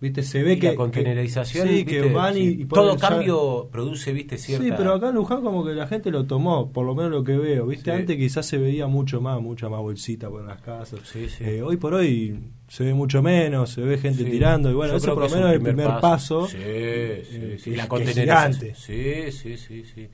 viste 0.00 0.22
se 0.22 0.42
ve 0.42 0.58
que 0.58 0.74
la 0.74 1.44
sí, 1.44 1.84
que 1.84 2.12
van 2.12 2.36
y, 2.36 2.66
todo 2.66 2.98
cambio 2.98 3.68
produce 3.72 4.12
viste 4.12 4.36
cierta 4.36 4.64
sí 4.64 4.72
pero 4.76 4.92
acá 4.92 5.08
en 5.08 5.14
Luján 5.14 5.42
como 5.42 5.64
que 5.64 5.72
la 5.72 5.86
gente 5.86 6.10
lo 6.10 6.26
tomó 6.26 6.70
por 6.70 6.84
lo 6.84 6.94
menos 6.94 7.10
lo 7.10 7.24
que 7.24 7.36
veo 7.38 7.66
viste 7.66 7.92
antes 7.92 8.16
quizás 8.16 8.44
se 8.44 8.58
veía 8.58 8.86
mucho 8.86 9.20
más 9.22 9.40
mucha 9.40 9.68
más 9.68 9.80
bolsita 9.80 10.28
por 10.28 10.44
las 10.44 10.60
casas. 10.60 11.00
Eh, 11.40 11.62
hoy 11.62 11.76
por 11.78 11.94
hoy 11.94 12.38
se 12.68 12.84
ve 12.84 12.92
mucho 12.92 13.22
menos 13.22 13.70
se 13.70 13.80
ve 13.80 13.96
gente 13.96 14.24
tirando 14.24 14.70
y 14.70 14.74
bueno 14.74 14.96
eso 14.96 15.14
por 15.14 15.24
lo 15.24 15.30
menos 15.30 15.50
es 15.50 15.56
el 15.56 15.62
primer 15.62 15.88
paso, 16.00 16.46
sí, 16.46 16.56
eh, 16.60 17.56
sí, 17.58 17.74
la 17.74 17.88
containerización. 17.88 18.74
sí 18.74 19.32
sí 19.32 19.56
sí 19.56 19.84
sí. 19.84 20.08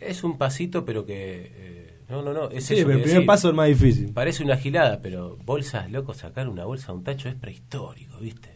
Es 0.00 0.24
un 0.24 0.36
pasito 0.36 0.84
pero 0.84 1.06
que 1.06 1.52
eh, 1.54 1.92
no, 2.12 2.20
no, 2.20 2.34
no. 2.34 2.50
Es 2.50 2.66
sí, 2.66 2.74
el 2.74 2.84
primer 2.84 3.24
paso 3.24 3.48
es 3.48 3.54
más 3.54 3.68
difícil. 3.68 4.12
Parece 4.12 4.44
una 4.44 4.58
gilada, 4.58 5.00
pero 5.00 5.38
bolsas, 5.46 5.90
loco, 5.90 6.12
sacar 6.12 6.46
una 6.46 6.66
bolsa 6.66 6.92
a 6.92 6.94
un 6.94 7.04
tacho 7.04 7.30
es 7.30 7.34
prehistórico, 7.34 8.18
¿viste? 8.18 8.51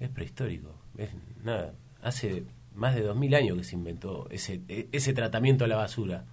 Es 0.00 0.08
prehistórico. 0.08 0.74
Es 0.96 1.10
nada. 1.42 1.74
Hace 2.02 2.44
más 2.74 2.94
de 2.94 3.02
dos 3.02 3.16
mil 3.16 3.34
años 3.34 3.56
que 3.56 3.64
se 3.64 3.76
inventó 3.76 4.28
ese, 4.30 4.60
e, 4.68 4.88
ese 4.92 5.12
tratamiento 5.12 5.64
a 5.64 5.68
la 5.68 5.76
basura. 5.76 6.24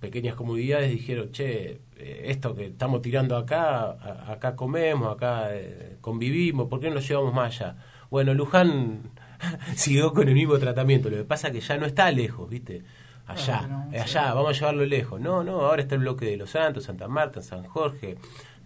Pequeñas 0.00 0.34
comunidades 0.34 0.90
dijeron, 0.90 1.30
che, 1.30 1.80
eh, 1.96 2.24
esto 2.26 2.56
que 2.56 2.66
estamos 2.66 3.02
tirando 3.02 3.36
acá, 3.36 4.32
acá 4.32 4.56
comemos, 4.56 5.14
acá 5.14 5.54
eh, 5.54 5.96
convivimos, 6.00 6.68
¿por 6.68 6.80
qué 6.80 6.88
no 6.88 6.96
lo 6.96 7.00
llevamos 7.00 7.32
más 7.32 7.60
allá? 7.60 7.76
Bueno, 8.10 8.34
Luján 8.34 9.02
siguió 9.76 10.12
con 10.12 10.28
el 10.28 10.34
mismo 10.34 10.58
tratamiento, 10.58 11.08
lo 11.08 11.18
que 11.18 11.24
pasa 11.24 11.48
es 11.48 11.54
que 11.54 11.60
ya 11.60 11.76
no 11.76 11.86
está 11.86 12.10
lejos, 12.10 12.50
¿viste? 12.50 12.82
allá, 13.26 13.88
allá, 13.92 14.34
vamos 14.34 14.50
a 14.50 14.52
llevarlo 14.52 14.84
lejos. 14.84 15.20
No, 15.20 15.42
no, 15.42 15.60
ahora 15.60 15.82
está 15.82 15.94
el 15.94 16.02
bloque 16.02 16.26
de 16.26 16.36
Los 16.36 16.50
Santos, 16.50 16.84
Santa 16.84 17.08
Marta, 17.08 17.42
San 17.42 17.64
Jorge, 17.64 18.16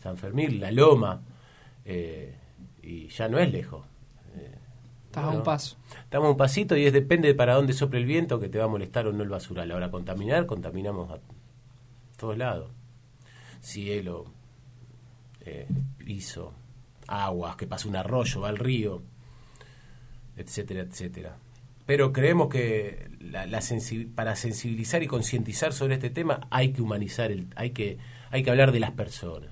San 0.02 0.16
Fermín, 0.16 0.60
La 0.60 0.70
Loma, 0.70 1.22
eh, 1.84 2.34
y 2.86 3.08
ya 3.08 3.28
no 3.28 3.38
es 3.38 3.50
lejos. 3.50 3.84
Eh, 4.36 4.54
Estás 5.06 5.24
a 5.24 5.30
un 5.30 5.42
paso. 5.42 5.76
Estamos 6.04 6.28
a 6.28 6.30
un 6.30 6.36
pasito 6.36 6.76
y 6.76 6.86
es 6.86 6.92
depende 6.92 7.28
de 7.28 7.34
para 7.34 7.54
dónde 7.54 7.72
sople 7.72 7.98
el 7.98 8.06
viento 8.06 8.38
que 8.38 8.48
te 8.48 8.58
va 8.58 8.64
a 8.64 8.68
molestar 8.68 9.06
o 9.06 9.12
no 9.12 9.22
el 9.22 9.28
basural. 9.28 9.70
Ahora, 9.70 9.90
contaminar, 9.90 10.46
contaminamos 10.46 11.10
a 11.10 11.20
todos 12.16 12.38
lados. 12.38 12.70
Cielo, 13.60 14.26
eh, 15.40 15.66
piso, 15.98 16.52
aguas, 17.08 17.56
que 17.56 17.66
pasa 17.66 17.88
un 17.88 17.96
arroyo, 17.96 18.40
va 18.42 18.48
al 18.48 18.58
río, 18.58 19.02
etcétera, 20.36 20.82
etcétera 20.82 21.36
pero 21.86 22.12
creemos 22.12 22.48
que 22.48 23.08
la, 23.20 23.46
para 24.14 24.36
sensibilizar 24.36 25.02
y 25.02 25.06
concientizar 25.06 25.72
sobre 25.72 25.94
este 25.94 26.10
tema 26.10 26.40
hay 26.50 26.72
que 26.72 26.82
humanizar, 26.82 27.30
el, 27.30 27.46
hay, 27.54 27.70
que, 27.70 27.98
hay 28.30 28.42
que 28.42 28.50
hablar 28.50 28.72
de 28.72 28.80
las 28.80 28.90
personas, 28.90 29.50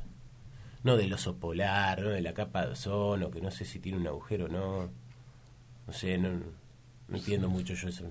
no 0.84 0.96
del 0.96 1.12
oso 1.12 1.36
polar, 1.36 2.00
no 2.02 2.10
de 2.10 2.20
la 2.20 2.32
capa 2.32 2.66
de 2.66 2.72
ozono, 2.72 3.30
que 3.30 3.40
no 3.40 3.50
sé 3.50 3.64
si 3.64 3.80
tiene 3.80 3.98
un 3.98 4.06
agujero 4.06 4.44
o 4.44 4.48
no, 4.48 4.88
no 5.86 5.92
sé, 5.92 6.16
no, 6.18 6.28
no 7.08 7.16
entiendo 7.16 7.48
mucho 7.48 7.74
yo 7.74 7.88
eso. 7.88 8.04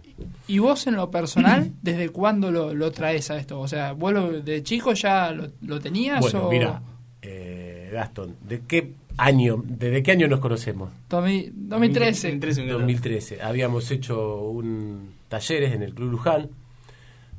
¿Y 0.48 0.60
vos 0.60 0.86
en 0.88 0.96
lo 0.96 1.10
personal, 1.10 1.72
desde 1.82 2.10
cuándo 2.10 2.52
lo, 2.52 2.74
lo 2.74 2.92
traes 2.92 3.32
a 3.32 3.38
esto? 3.38 3.60
O 3.60 3.68
sea, 3.68 3.94
¿vos 3.94 4.44
de 4.44 4.64
chico 4.64 4.94
ya 4.94 5.32
lo, 5.32 5.50
lo 5.62 5.80
tenías? 5.80 6.20
Bueno, 6.20 6.50
mira, 6.50 6.82
eh, 7.22 7.90
Gastón, 7.94 8.36
¿de 8.42 8.62
qué 8.62 8.94
año, 9.18 9.64
¿desde 9.64 10.02
qué 10.02 10.12
año 10.12 10.28
nos 10.28 10.40
conocemos? 10.40 10.90
2013. 11.10 12.28
2013. 12.28 12.68
2013. 12.68 13.42
Habíamos 13.42 13.90
hecho 13.92 14.42
un 14.42 15.14
talleres 15.30 15.74
en 15.74 15.84
el 15.84 15.94
Club 15.94 16.12
Luján, 16.12 16.50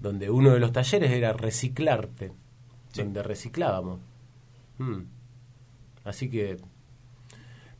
donde 0.00 0.30
uno 0.30 0.52
de 0.52 0.60
los 0.60 0.72
talleres 0.72 1.10
era 1.10 1.32
reciclarte, 1.32 2.32
donde 2.94 3.22
reciclábamos. 3.22 4.00
Mm. 4.78 5.00
Así 6.04 6.28
que 6.28 6.58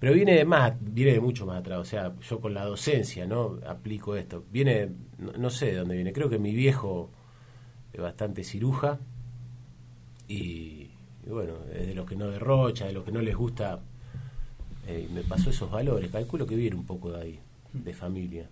pero 0.05 0.13
viene 0.13 0.35
de 0.35 0.45
más, 0.45 0.75
viene 0.81 1.13
de 1.13 1.21
mucho 1.21 1.47
más 1.47 1.61
atrás, 1.61 1.79
o 1.79 1.85
sea, 1.87 2.13
yo 2.21 2.39
con 2.39 2.53
la 2.53 2.67
docencia, 2.67 3.27
¿no? 3.27 3.59
Aplico 3.67 4.17
esto. 4.17 4.45
Viene, 4.51 4.91
no, 5.17 5.49
sé 5.49 5.67
de 5.67 5.77
dónde 5.77 5.95
viene, 5.95 6.13
creo 6.13 6.29
que 6.29 6.39
mi 6.39 6.55
viejo 6.55 7.11
es 7.91 8.03
bastante 8.03 8.45
ciruja 8.45 8.99
y 10.29 10.91
bueno, 11.27 11.55
es 11.73 11.87
de 11.87 11.95
los 11.95 12.05
que 12.05 12.17
no 12.17 12.29
derrocha, 12.29 12.85
de 12.85 12.93
los 12.93 13.03
que 13.03 13.13
no 13.13 13.23
les 13.23 13.35
gusta, 13.35 13.81
eh, 14.87 15.09
me 15.11 15.23
pasó 15.23 15.49
esos 15.49 15.71
valores, 15.71 16.11
calculo 16.11 16.47
que 16.47 16.57
viene 16.57 16.77
un 16.77 16.85
poco 16.85 17.11
de 17.11 17.23
ahí, 17.23 17.41
de 17.73 17.95
familia. 17.95 18.51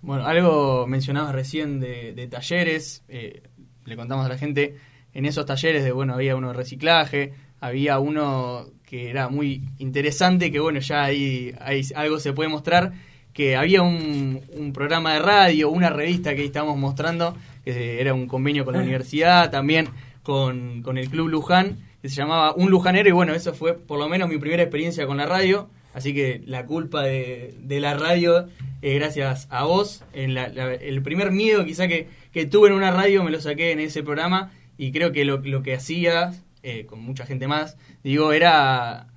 Bueno, 0.00 0.24
algo 0.24 0.86
mencionabas 0.86 1.34
recién 1.34 1.80
de, 1.80 2.28
talleres, 2.30 3.02
eh, 3.08 3.42
le 3.84 3.96
contamos 3.96 4.26
a 4.26 4.28
la 4.28 4.38
gente, 4.38 4.76
en 5.12 5.26
esos 5.26 5.44
talleres 5.44 5.82
de, 5.82 5.90
bueno, 5.90 6.14
había 6.14 6.36
uno 6.36 6.48
de 6.48 6.54
reciclaje, 6.54 7.34
había 7.62 8.00
uno 8.00 8.66
que 8.84 9.08
era 9.08 9.28
muy 9.28 9.62
interesante, 9.78 10.50
que 10.50 10.58
bueno, 10.58 10.80
ya 10.80 11.04
ahí, 11.04 11.54
ahí 11.60 11.82
algo 11.94 12.18
se 12.18 12.32
puede 12.32 12.50
mostrar, 12.50 12.92
que 13.32 13.56
había 13.56 13.82
un, 13.82 14.40
un, 14.58 14.72
programa 14.72 15.14
de 15.14 15.20
radio, 15.20 15.70
una 15.70 15.88
revista 15.88 16.34
que 16.34 16.44
estábamos 16.44 16.76
mostrando, 16.76 17.34
que 17.64 18.00
era 18.00 18.12
un 18.14 18.26
convenio 18.26 18.64
con 18.64 18.74
la 18.74 18.80
universidad, 18.80 19.50
también 19.50 19.88
con, 20.24 20.82
con 20.82 20.98
el 20.98 21.08
Club 21.08 21.28
Luján, 21.28 21.78
que 22.02 22.08
se 22.08 22.16
llamaba 22.16 22.52
Un 22.54 22.68
Lujanero, 22.68 23.08
y 23.08 23.12
bueno, 23.12 23.32
eso 23.32 23.54
fue 23.54 23.74
por 23.74 23.98
lo 24.00 24.08
menos 24.08 24.28
mi 24.28 24.38
primera 24.38 24.62
experiencia 24.64 25.06
con 25.06 25.16
la 25.16 25.26
radio, 25.26 25.70
así 25.94 26.12
que 26.12 26.42
la 26.44 26.66
culpa 26.66 27.02
de, 27.02 27.54
de 27.60 27.78
la 27.78 27.94
radio 27.94 28.48
es 28.82 28.94
gracias 28.96 29.46
a 29.50 29.64
vos. 29.64 30.04
En 30.12 30.36
el 30.36 31.02
primer 31.02 31.30
miedo 31.30 31.64
quizá 31.64 31.86
que, 31.86 32.08
que, 32.32 32.44
tuve 32.44 32.68
en 32.68 32.74
una 32.74 32.90
radio 32.90 33.22
me 33.22 33.30
lo 33.30 33.40
saqué 33.40 33.70
en 33.70 33.78
ese 33.78 34.02
programa, 34.02 34.50
y 34.76 34.90
creo 34.90 35.12
que 35.12 35.24
lo, 35.24 35.38
lo 35.38 35.62
que 35.62 35.74
hacías, 35.74 36.42
eh, 36.62 36.86
con 36.86 37.00
mucha 37.00 37.26
gente 37.26 37.48
más, 37.48 37.76
digo, 38.02 38.32
era 38.32 39.08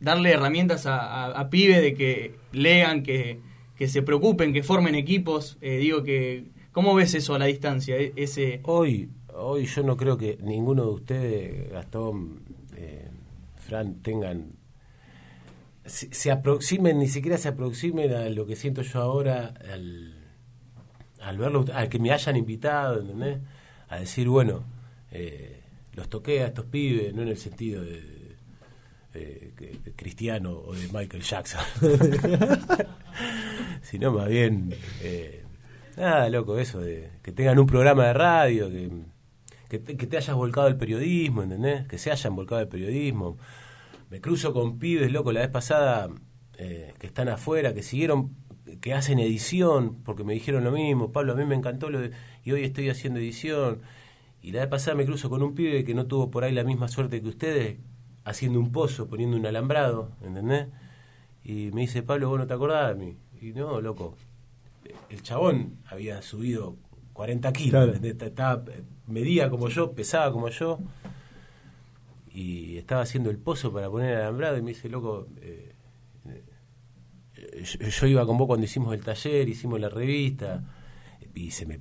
darle 0.00 0.30
herramientas 0.32 0.86
a, 0.86 1.26
a, 1.26 1.50
pibe 1.50 1.80
de 1.80 1.94
que 1.94 2.34
lean, 2.52 3.02
que, 3.02 3.40
que 3.76 3.88
se 3.88 4.02
preocupen, 4.02 4.52
que 4.52 4.62
formen 4.62 4.94
equipos. 4.94 5.58
Eh, 5.60 5.78
digo 5.78 6.02
que, 6.02 6.44
¿cómo 6.72 6.94
ves 6.94 7.14
eso 7.14 7.34
a 7.34 7.38
la 7.38 7.46
distancia? 7.46 7.96
E, 7.96 8.12
ese 8.16 8.60
Hoy 8.64 9.08
hoy 9.34 9.64
yo 9.66 9.82
no 9.82 9.96
creo 9.96 10.18
que 10.18 10.38
ninguno 10.42 10.84
de 10.84 10.90
ustedes, 10.90 11.70
Gastón, 11.72 12.42
eh, 12.76 13.08
Fran, 13.56 14.02
tengan 14.02 14.52
se, 15.84 16.30
aproximen, 16.30 16.98
ni 16.98 17.08
siquiera 17.08 17.38
se 17.38 17.48
aproximen 17.48 18.12
a 18.14 18.28
lo 18.28 18.46
que 18.46 18.56
siento 18.56 18.82
yo 18.82 19.00
ahora 19.00 19.54
al, 19.72 20.14
al 21.20 21.38
verlo, 21.38 21.64
al 21.74 21.88
que 21.88 21.98
me 21.98 22.12
hayan 22.12 22.36
invitado, 22.36 23.00
¿entendés? 23.00 23.40
A 23.88 23.96
decir, 23.96 24.28
bueno, 24.28 24.64
eh, 25.10 25.61
los 25.94 26.08
toqué 26.08 26.42
a 26.42 26.46
estos 26.46 26.66
pibes, 26.66 27.14
no 27.14 27.22
en 27.22 27.28
el 27.28 27.38
sentido 27.38 27.82
de, 27.84 28.32
cristiano 29.94 30.52
o 30.52 30.74
de 30.74 30.88
Michael 30.88 31.22
Jackson, 31.22 31.60
sino 33.82 34.10
más 34.10 34.28
bien, 34.28 34.74
eh, 35.02 35.44
nada, 35.98 36.30
loco, 36.30 36.58
eso, 36.58 36.80
de 36.80 37.10
que 37.22 37.32
tengan 37.32 37.58
un 37.58 37.66
programa 37.66 38.06
de 38.06 38.12
radio, 38.14 38.70
que 38.70 38.90
que 39.78 39.78
te, 39.78 40.16
hayas 40.18 40.36
volcado 40.36 40.68
el 40.68 40.76
periodismo, 40.76 41.42
¿entendés? 41.42 41.86
Que 41.86 41.96
se 41.96 42.10
hayan 42.10 42.36
volcado 42.36 42.60
el 42.60 42.68
periodismo. 42.68 43.38
Me 44.10 44.20
cruzo 44.20 44.52
con 44.52 44.78
pibes, 44.78 45.10
loco, 45.10 45.32
la 45.32 45.40
vez 45.40 45.48
pasada, 45.48 46.10
eh, 46.58 46.92
que 46.98 47.06
están 47.06 47.30
afuera, 47.30 47.72
que 47.72 47.82
siguieron, 47.82 48.36
que 48.82 48.92
hacen 48.92 49.18
edición, 49.18 50.02
porque 50.04 50.24
me 50.24 50.34
dijeron 50.34 50.64
lo 50.64 50.72
mismo, 50.72 51.10
Pablo, 51.10 51.32
a 51.32 51.36
mí 51.36 51.46
me 51.46 51.54
encantó 51.54 51.88
lo 51.88 52.00
de, 52.00 52.10
y 52.44 52.52
hoy 52.52 52.64
estoy 52.64 52.90
haciendo 52.90 53.18
edición. 53.18 53.80
Y 54.42 54.50
la 54.50 54.60
vez 54.60 54.68
pasada 54.68 54.96
me 54.96 55.06
cruzo 55.06 55.30
con 55.30 55.42
un 55.42 55.54
pibe 55.54 55.84
que 55.84 55.94
no 55.94 56.06
tuvo 56.06 56.30
por 56.30 56.42
ahí 56.42 56.52
la 56.52 56.64
misma 56.64 56.88
suerte 56.88 57.22
que 57.22 57.28
ustedes, 57.28 57.78
haciendo 58.24 58.58
un 58.58 58.72
pozo, 58.72 59.08
poniendo 59.08 59.36
un 59.36 59.46
alambrado, 59.46 60.10
¿entendés? 60.20 60.66
Y 61.44 61.70
me 61.72 61.82
dice, 61.82 62.02
Pablo, 62.02 62.28
vos 62.28 62.38
no 62.38 62.46
te 62.46 62.54
acordás 62.54 62.96
de 62.96 63.04
mí. 63.04 63.16
Y 63.40 63.52
no, 63.52 63.80
loco, 63.80 64.16
el 65.08 65.22
chabón 65.22 65.78
había 65.86 66.20
subido 66.22 66.76
40 67.12 67.52
kilos, 67.52 67.96
estaba 68.02 68.64
medía 69.06 69.50
como 69.50 69.68
yo, 69.68 69.92
pesaba 69.92 70.32
como 70.32 70.48
yo, 70.48 70.78
y 72.30 72.78
estaba 72.78 73.02
haciendo 73.02 73.30
el 73.30 73.38
pozo 73.38 73.72
para 73.72 73.90
poner 73.90 74.12
el 74.12 74.20
alambrado 74.22 74.56
y 74.56 74.62
me 74.62 74.70
dice, 74.70 74.88
loco, 74.88 75.28
eh, 75.40 75.74
eh, 77.36 77.64
yo, 77.64 78.06
iba 78.06 78.24
con 78.26 78.38
vos 78.38 78.46
cuando 78.46 78.64
hicimos 78.64 78.94
el 78.94 79.04
taller, 79.04 79.48
hicimos 79.48 79.80
la 79.80 79.88
revista, 79.88 80.64
y 81.34 81.50
se 81.50 81.66
me... 81.66 81.80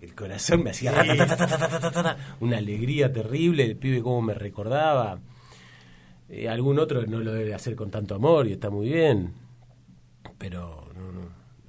El, 0.00 0.14
corazón 0.14 0.62
me 0.62 0.70
hacía 0.70 0.92
una 2.40 2.58
alegría 2.58 3.12
terrible, 3.12 3.64
el 3.64 3.76
pibe 3.76 4.02
como 4.02 4.22
me 4.22 4.34
recordaba. 4.34 5.20
Eh, 6.28 6.48
algún 6.48 6.78
otro 6.78 7.06
no 7.06 7.20
lo 7.20 7.32
debe 7.32 7.54
hacer 7.54 7.74
con 7.74 7.90
tanto 7.90 8.14
amor 8.14 8.46
y 8.46 8.52
está 8.52 8.70
muy 8.70 8.88
bien, 8.88 9.32
pero 10.36 10.88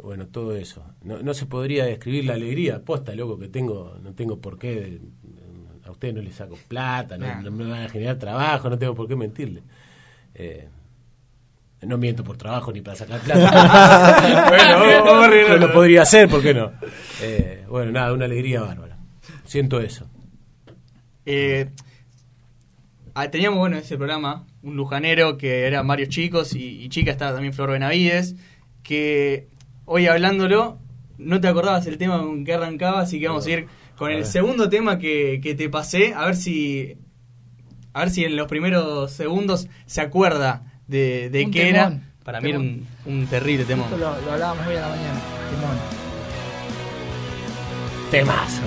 bueno, 0.02 0.28
todo 0.28 0.56
eso. 0.56 0.84
No, 1.04 1.22
no 1.22 1.34
se 1.34 1.46
podría 1.46 1.86
describir 1.86 2.26
la 2.26 2.34
alegría, 2.34 2.84
posta, 2.84 3.14
loco, 3.14 3.38
que 3.38 3.48
tengo, 3.48 3.98
no 4.02 4.14
tengo 4.14 4.40
por 4.40 4.58
qué, 4.58 5.00
a 5.86 5.92
ustedes 5.92 6.14
no 6.16 6.22
les 6.22 6.36
saco 6.36 6.58
plata, 6.68 7.18
no, 7.18 7.52
me 7.52 7.66
van 7.66 7.84
a 7.84 7.90
generar 7.90 8.18
trabajo, 8.18 8.70
no 8.70 8.78
tengo 8.78 8.96
por 8.96 9.08
qué 9.08 9.16
mentirle. 9.16 9.64
Eh, 10.36 10.68
no 11.82 11.98
miento 11.98 12.24
por 12.24 12.38
trabajo 12.38 12.72
ni 12.72 12.82
para 12.82 12.98
sacar 12.98 13.20
plata. 13.22 14.50
bueno, 15.10 15.58
lo 15.58 15.74
podría 15.74 16.02
hacer, 16.04 16.30
¿por 16.30 16.42
qué 16.42 16.54
no? 16.54 16.72
Eh, 17.22 17.66
bueno, 17.70 17.92
nada, 17.92 18.14
una 18.14 18.26
alegría 18.26 18.62
bárbara. 18.62 18.98
Siento 19.46 19.80
eso. 19.80 20.08
Eh, 21.26 21.70
ah, 23.14 23.30
teníamos, 23.30 23.60
bueno, 23.60 23.78
ese 23.78 23.98
programa, 23.98 24.46
un 24.62 24.76
lujanero 24.76 25.38
que 25.38 25.66
eran 25.66 25.88
varios 25.88 26.10
chicos 26.10 26.54
y, 26.54 26.84
y 26.84 26.90
chica, 26.90 27.12
estaba 27.12 27.34
también 27.34 27.54
Flor 27.54 27.72
Benavides, 27.72 28.36
que 28.84 29.48
hoy 29.86 30.08
hablándolo, 30.08 30.80
no 31.18 31.42
te 31.42 31.48
acordabas 31.48 31.86
el 31.88 31.98
tema 31.98 32.20
con 32.20 32.46
que 32.46 32.54
arrancaba, 32.54 33.02
así 33.02 33.20
que 33.20 33.28
vamos 33.28 33.46
a 33.46 33.52
ir 33.52 33.68
con 34.00 34.12
el 34.12 34.26
segundo 34.26 34.70
tema 34.70 34.98
que, 34.98 35.56
te 35.58 35.70
pasé, 35.70 36.14
a 36.14 36.26
ver 36.26 36.36
si 36.36 36.96
a 37.92 38.00
ver 38.00 38.10
si 38.12 38.24
en 38.24 38.38
los 38.38 38.48
primeros 38.48 39.12
segundos 39.12 39.68
se 39.86 40.00
acuerda 40.00 40.69
de, 40.90 41.30
de 41.30 41.52
qué 41.52 41.70
era. 41.70 41.94
Para 42.24 42.42
mí 42.42 42.50
era 42.50 42.60
un, 42.60 43.28
terrible 43.30 43.64
tema. 43.66 43.84
Esto 43.84 43.98
lo, 43.98 44.08
hablábamos 44.08 44.68
hoy 44.68 44.76
a 44.76 44.82
la 44.82 44.90
mañana. 44.90 45.20
Temazo. 48.12 48.62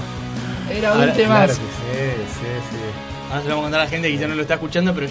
Era 0.71 0.93
un 0.93 1.13
temazo. 1.13 1.55
sí, 1.55 1.61
sí, 1.61 2.47
sí. 2.71 2.77
Ahora 3.29 3.43
se 3.43 3.49
lo 3.49 3.55
vamos 3.55 3.63
a 3.63 3.67
contar 3.67 3.81
a 3.81 3.85
la 3.85 3.91
gente 3.91 4.09
que 4.09 4.19
ya 4.19 4.29
no 4.29 4.35
lo 4.35 4.43
está 4.43 4.55
escuchando, 4.55 4.95
pero 4.95 5.07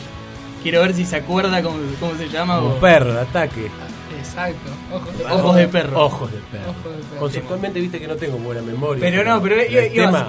quiero 0.63 0.82
ver 0.82 0.93
si 0.93 1.06
se 1.06 1.17
acuerda 1.17 1.62
cómo, 1.62 1.78
cómo 2.00 2.15
se 2.15 2.30
llama. 2.30 2.62
Un 2.62 2.80
perro, 2.80 3.19
ataque. 3.19 3.69
Exacto. 4.21 4.71
Ojos 4.93 5.17
de, 5.17 5.25
ojos 5.25 5.55
de 5.55 5.67
perro. 5.67 6.05
Ojos 6.05 6.31
de 6.31 6.38
perro. 6.51 6.75
Conceptualmente 7.19 7.79
viste 7.79 7.99
que 7.99 8.07
no 8.07 8.15
tengo 8.15 8.38
buena 8.38 8.62
memoria. 8.62 9.01
Pero 9.01 9.23
no, 9.23 9.41
pero 9.41 9.55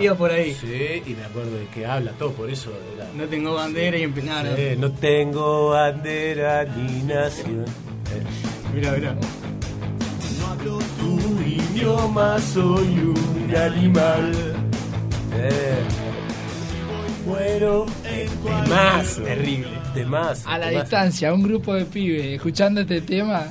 iba, 0.00 0.14
por 0.14 0.30
ahí. 0.30 0.54
Sí, 0.54 1.02
y 1.04 1.14
me 1.14 1.24
acuerdo 1.24 1.58
de 1.58 1.66
que 1.66 1.86
habla 1.86 2.12
todo 2.12 2.32
por 2.32 2.50
eso. 2.50 2.70
no 3.14 3.24
tengo 3.24 3.54
bandera 3.54 3.96
y 3.98 4.02
empeñar. 4.02 4.46
Sí, 4.56 4.76
no 4.78 4.90
tengo 4.92 5.70
bandera 5.70 6.64
ni 6.64 7.02
nación. 7.02 7.64
Mira, 8.74 8.92
mira. 8.92 9.14
No 10.38 10.46
hablo 10.46 10.78
tu 10.98 11.40
idioma, 11.42 12.38
soy 12.40 12.98
un 12.98 13.54
animal. 13.54 14.32
Eh. 15.34 16.02
Muero 17.26 17.86
en 18.04 18.68
más 18.68 19.16
Terrible. 19.16 19.70
De 19.94 20.04
más. 20.04 20.44
A 20.46 20.58
la 20.58 20.70
distancia, 20.70 21.32
un 21.32 21.42
grupo 21.42 21.74
de 21.74 21.84
pibes 21.84 22.24
escuchando 22.24 22.80
este 22.80 23.00
tema 23.00 23.46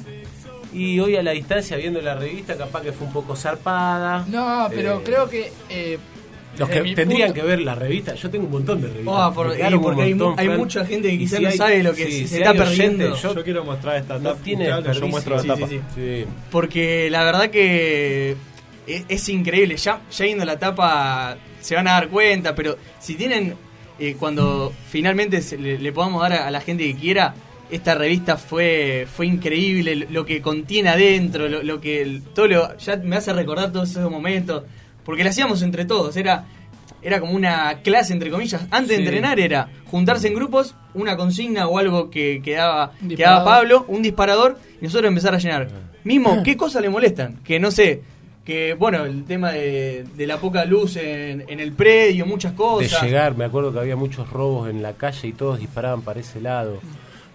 y 0.73 0.99
hoy 0.99 1.15
a 1.15 1.23
la 1.23 1.31
distancia, 1.31 1.77
viendo 1.77 2.01
la 2.01 2.15
revista, 2.15 2.55
capaz 2.55 2.81
que 2.81 2.91
fue 2.91 3.07
un 3.07 3.13
poco 3.13 3.36
zarpada. 3.36 4.25
No, 4.27 4.67
pero 4.69 4.99
eh, 4.99 5.01
creo 5.03 5.29
que. 5.29 5.51
Eh, 5.69 5.97
los 6.57 6.69
que 6.69 6.81
tendrían 6.95 7.34
que 7.34 7.41
ver 7.41 7.62
la 7.62 7.75
revista, 7.75 8.13
yo 8.13 8.29
tengo 8.29 8.45
un 8.45 8.51
montón 8.51 8.81
de 8.81 8.88
revistas. 8.88 9.13
Oh, 9.15 9.34
porque 9.34 9.63
hay, 9.63 10.49
mucha 10.49 10.86
gente 10.86 11.10
que 11.10 11.17
quizás 11.17 11.39
no 11.39 11.51
sabe 11.51 11.81
lo 11.81 11.93
que 11.93 12.27
se, 12.27 12.38
está 12.38 12.53
perdiendo. 12.53 13.15
yo, 13.15 13.43
quiero 13.43 13.63
mostrar 13.63 13.95
esta 13.97 14.19
tapa. 14.19 14.39
Tiene 14.43 14.67
yo 14.67 15.07
muestro 15.07 15.38
la 15.38 15.43
tapa. 15.43 15.67
Porque 16.51 17.10
la 17.10 17.23
verdad 17.23 17.49
que 17.49 18.36
es, 18.86 19.29
increíble. 19.29 19.77
Ya, 19.77 20.01
ya 20.12 20.25
yendo 20.25 20.43
a 20.43 20.45
la 20.45 20.60
tapa 20.60 21.38
se 21.62 21.75
van 21.75 21.88
a 21.88 21.91
dar 21.91 22.10
cuenta, 22.10 22.53
pero 22.55 22.77
si 22.99 23.15
tienen. 23.15 23.55
Eh, 23.99 24.15
cuando 24.17 24.73
finalmente 24.89 25.43
le, 25.57 25.91
podamos 25.91 26.23
dar 26.23 26.34
a 26.34 26.49
la 26.49 26.60
gente 26.60 26.86
que 26.86 26.95
quiera 26.99 27.36
esta 27.71 27.95
revista 27.95 28.38
fue, 28.38 29.07
fue 29.12 29.25
increíble, 29.25 30.07
lo 30.10 30.25
que 30.25 30.41
contiene 30.41 30.89
adentro, 30.89 31.47
lo, 31.47 31.81
que 31.81 32.21
todo 32.36 32.47
lo, 32.47 32.77
ya 32.77 32.97
me 32.97 33.15
hace 33.15 33.31
recordar 33.31 33.71
todos 33.71 33.89
esos 33.91 34.12
momentos, 34.12 34.63
porque 35.05 35.23
lo 35.23 35.29
hacíamos 35.29 35.62
entre 35.62 35.86
todos, 35.86 36.17
era, 36.17 36.45
era 37.01 37.21
como 37.21 37.31
una 37.31 37.79
clase 37.81 38.12
entre 38.12 38.29
comillas, 38.29 38.67
antes 38.71 38.97
de 38.97 39.03
entrenar 39.03 39.39
era 39.39 39.69
juntarse 39.86 40.27
en 40.27 40.36
grupos, 40.36 40.75
una 40.93 41.15
consigna 41.15 41.67
o 41.67 41.77
algo 41.77 42.10
que, 42.10 42.41
que, 42.43 42.55
daba, 42.55 42.91
Pablo, 43.45 43.86
un 43.88 44.01
disparador, 44.01 44.60
y 44.81 44.84
nosotros 44.84 45.07
empezar 45.07 45.34
a 45.34 45.38
llenar. 45.38 45.69
Ah. 45.71 45.97
Mismo, 46.03 46.41
¿qué 46.43 46.57
cosas 46.57 46.81
le 46.81 46.89
molestan? 46.89 47.38
Que 47.41 47.57
no 47.57 47.71
sé, 47.71 48.01
que 48.43 48.73
bueno, 48.73 49.05
el 49.05 49.23
tema 49.23 49.53
de, 49.53 50.05
la 50.17 50.38
poca 50.39 50.65
luz 50.65 50.97
en, 50.97 51.45
en, 51.47 51.62
el 51.62 51.71
predio, 51.71 52.25
muchas 52.25 52.51
cosas. 52.51 53.01
De 53.01 53.07
llegar, 53.07 53.38
me 53.38 53.45
acuerdo 53.45 53.71
que 53.71 53.79
había 53.79 53.95
muchos 53.95 54.29
robos 54.29 54.69
en 54.69 54.81
la 54.81 54.91
calle 54.91 55.29
y 55.29 55.31
todos 55.31 55.57
disparaban 55.57 56.01
para 56.01 56.19
ese 56.19 56.41
lado. 56.41 56.81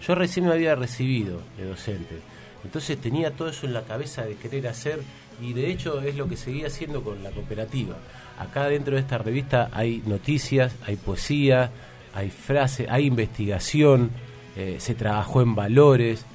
Yo 0.01 0.15
recién 0.15 0.45
me 0.45 0.53
había 0.53 0.75
recibido 0.75 1.41
de 1.57 1.65
docente, 1.65 2.19
entonces 2.63 2.97
tenía 2.99 3.31
todo 3.31 3.49
eso 3.49 3.65
en 3.65 3.73
la 3.73 3.83
cabeza 3.83 4.23
de 4.25 4.35
querer 4.35 4.67
hacer 4.67 5.01
y 5.41 5.53
de 5.53 5.71
hecho 5.71 6.01
es 6.01 6.15
lo 6.15 6.27
que 6.27 6.37
seguía 6.37 6.67
haciendo 6.67 7.03
con 7.03 7.23
la 7.23 7.31
cooperativa. 7.31 7.95
Acá 8.39 8.65
dentro 8.67 8.95
de 8.95 9.01
esta 9.01 9.17
revista 9.17 9.69
hay 9.71 10.03
noticias, 10.05 10.75
hay 10.85 10.95
poesía, 10.95 11.71
hay 12.13 12.29
frases, 12.29 12.87
hay 12.89 13.05
investigación, 13.05 14.11
eh, 14.55 14.77
se 14.79 14.95
trabajó 14.95 15.41
en 15.41 15.55
valores. 15.55 16.25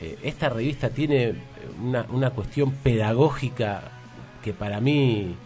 Eh, 0.00 0.18
esta 0.22 0.48
revista 0.48 0.90
tiene 0.90 1.34
una, 1.80 2.06
una 2.10 2.30
cuestión 2.30 2.72
pedagógica 2.72 3.92
que 4.42 4.52
para 4.52 4.80
mí 4.80 5.36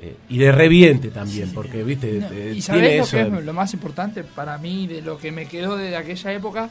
Eh, 0.00 0.16
y 0.28 0.38
de 0.38 0.52
reviente 0.52 1.10
también, 1.10 1.52
porque, 1.54 1.82
viste, 1.82 2.18
eh, 2.18 2.54
¿Y 2.54 2.60
sabés 2.60 2.98
lo 2.98 3.18
que 3.18 3.38
es 3.38 3.44
lo 3.44 3.52
más 3.54 3.72
importante 3.72 4.24
para 4.24 4.58
mí, 4.58 4.86
de 4.86 5.00
lo 5.00 5.16
que 5.16 5.32
me 5.32 5.46
quedó 5.46 5.76
de 5.76 5.96
aquella 5.96 6.32
época? 6.32 6.70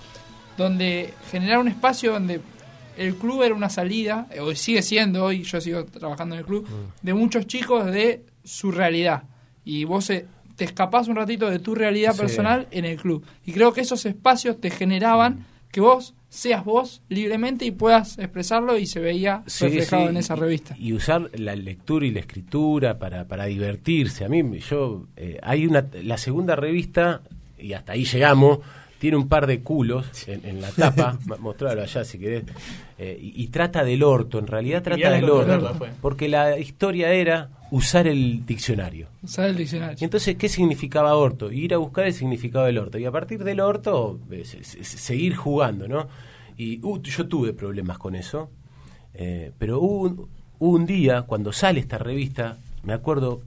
Donde 0.58 1.14
generar 1.32 1.60
un 1.60 1.68
espacio 1.68 2.14
donde 2.14 2.40
el 2.98 3.16
club 3.16 3.42
era 3.42 3.56
una 3.56 3.70
salida, 3.70 4.28
eh, 4.32 4.40
o 4.40 4.54
sigue 4.56 4.82
siendo 4.82 5.26
hoy, 5.26 5.44
yo 5.44 5.60
sigo 5.60 5.86
trabajando 5.86 6.36
en 6.36 6.40
el 6.40 6.46
club, 6.46 6.68
mm. 6.68 7.06
de 7.06 7.14
muchos 7.14 7.48
chicos 7.48 7.86
de 7.88 8.24
su 8.44 8.72
realidad. 8.72 9.24
Y 9.64 9.86
vos 9.86 10.06
te 10.06 10.64
escapás 10.64 11.08
un 11.08 11.16
ratito 11.16 11.50
de 11.50 11.58
tu 11.58 11.74
realidad 11.74 12.16
personal 12.16 12.68
en 12.70 12.86
el 12.86 12.98
club. 12.98 13.26
Y 13.44 13.54
creo 13.54 13.74
que 13.74 13.82
esos 13.82 14.06
espacios 14.06 14.62
te 14.62 14.70
generaban 14.70 15.34
mm. 15.34 15.46
que 15.72 15.82
vos 15.82 16.14
seas 16.36 16.66
vos 16.66 17.02
libremente 17.10 17.66
y 17.66 17.72
puedas 17.72 18.20
expresarlo 18.20 18.78
y 18.78 18.86
se 18.86 19.00
veía 19.00 19.44
reflejado 19.60 20.10
en 20.10 20.18
esa 20.18 20.36
revista. 20.36 20.76
Y, 20.78 20.94
usar 20.94 21.30
la 21.34 21.56
lectura 21.56 22.06
y 22.06 22.12
la 22.12 22.20
escritura 22.20 23.00
para, 23.00 23.28
para 23.28 23.46
divertirse. 23.46 24.26
A 24.26 24.30
mí, 24.30 24.44
yo, 24.60 25.08
eh, 25.16 25.40
hay 25.42 25.66
una, 25.66 25.88
la 26.04 26.18
segunda 26.18 26.56
revista, 26.56 27.22
y 27.58 27.74
hasta 27.74 27.94
ahí 27.94 28.06
llegamos, 28.06 28.60
tiene 29.00 29.18
un 29.18 29.28
par 29.28 29.48
de 29.48 29.62
culos 29.62 30.28
en, 30.28 30.62
la 30.62 30.72
tapa, 30.72 31.18
mostrarlo 31.40 31.82
allá 31.82 32.04
si 32.04 32.20
querés, 32.20 32.44
eh, 32.98 33.18
y, 33.20 33.48
trata 33.48 33.84
del 33.84 34.04
orto, 34.04 34.40
en 34.40 34.48
realidad 34.48 34.82
trata 34.82 35.12
del 35.12 35.30
orto, 35.30 35.86
porque 36.02 36.30
la 36.30 36.58
historia 36.58 37.12
era 37.12 37.50
usar 37.72 38.08
el 38.08 38.46
diccionario. 38.46 39.08
Usar 39.22 39.50
el 39.50 39.58
diccionario. 39.58 39.98
Entonces, 40.00 40.38
¿qué 40.38 40.48
significaba 40.48 41.16
orto? 41.16 41.52
Ir 41.52 41.74
a 41.74 41.78
buscar 41.78 42.06
el 42.06 42.14
significado 42.14 42.66
del 42.66 42.78
orto, 42.78 42.98
y 42.98 43.06
a 43.06 43.12
partir 43.12 43.44
del 43.44 43.60
orto, 43.60 44.20
eh, 44.32 44.46
seguir 44.46 45.36
jugando, 45.36 45.90
¿no? 45.90 46.08
Y 46.58 46.80
uh, 46.84 47.02
yo 47.02 47.28
tuve 47.28 47.52
problemas 47.52 47.98
con 47.98 48.16
eso, 48.16 48.50
eh, 49.14 49.52
pero 49.58 49.82
hubo 49.82 50.30
un 50.60 50.86
día, 50.86 51.24
cuando 51.24 51.52
sale 51.52 51.82
esta 51.82 51.98
revista, 51.98 52.58
me 52.84 52.94
acuerdo 52.94 53.42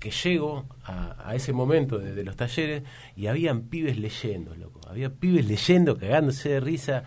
que 0.00 0.10
llego 0.10 0.64
a, 0.84 1.34
ese 1.34 1.52
momento 1.52 1.98
de, 1.98 2.24
los 2.24 2.36
talleres 2.36 2.84
y 3.16 3.26
habían 3.26 3.62
pibes 3.62 3.98
leyendo, 3.98 4.54
loco. 4.54 4.80
Había 4.88 5.10
pibes 5.10 5.46
leyendo, 5.46 5.98
cagándose 5.98 6.48
de 6.48 6.60
risa. 6.60 7.04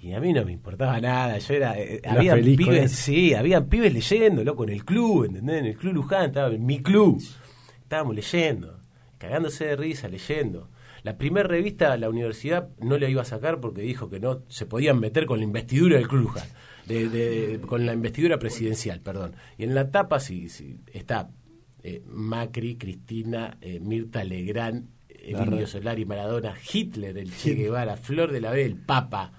Y 0.00 0.12
a 0.12 0.20
mí 0.20 0.32
no 0.32 0.44
me 0.44 0.52
importaba 0.52 1.00
nada, 1.00 1.38
yo 1.38 1.54
era... 1.54 1.78
Eh, 1.78 2.00
había 2.06 2.36
pibes, 2.36 2.92
sí, 2.92 3.34
habían 3.34 3.68
pibes 3.68 3.92
leyendo, 3.92 4.44
loco, 4.44 4.62
en 4.64 4.70
el 4.70 4.84
club, 4.84 5.24
¿entendés? 5.24 5.58
En 5.58 5.66
el 5.66 5.76
club 5.76 5.94
Luján, 5.94 6.26
estaba 6.26 6.54
en 6.54 6.64
mi 6.64 6.80
club. 6.80 7.20
Estábamos 7.82 8.14
leyendo, 8.14 8.78
cagándose 9.18 9.64
de 9.66 9.76
risa, 9.76 10.06
leyendo. 10.08 10.70
La 11.02 11.16
primera 11.16 11.48
revista 11.48 11.96
la 11.96 12.10
universidad 12.10 12.68
no 12.80 12.98
la 12.98 13.08
iba 13.08 13.22
a 13.22 13.24
sacar 13.24 13.60
porque 13.60 13.82
dijo 13.82 14.10
que 14.10 14.20
no 14.20 14.42
se 14.48 14.66
podían 14.66 15.00
meter 15.00 15.26
con 15.26 15.38
la 15.38 15.44
investidura 15.44 15.96
del 15.96 16.08
Club 16.08 16.22
Luján. 16.22 16.48
De, 16.86 17.60
con 17.66 17.84
la 17.84 17.92
investidura 17.92 18.38
presidencial, 18.38 19.00
perdón. 19.00 19.36
Y 19.58 19.64
en 19.64 19.74
la 19.74 19.90
tapa 19.90 20.20
sí, 20.20 20.48
sí 20.48 20.80
está 20.92 21.30
eh, 21.82 22.02
Macri, 22.06 22.76
Cristina, 22.76 23.58
eh, 23.60 23.78
Mirta 23.78 24.24
Legrand, 24.24 24.88
Emilio 25.08 25.66
Solari, 25.66 26.04
Maradona, 26.04 26.54
Hitler, 26.72 27.16
el 27.18 27.34
Che 27.34 27.54
Guevara, 27.54 27.96
Flor 27.96 28.32
de 28.32 28.40
la 28.40 28.52
B, 28.52 28.64
el 28.64 28.76
Papa. 28.76 29.32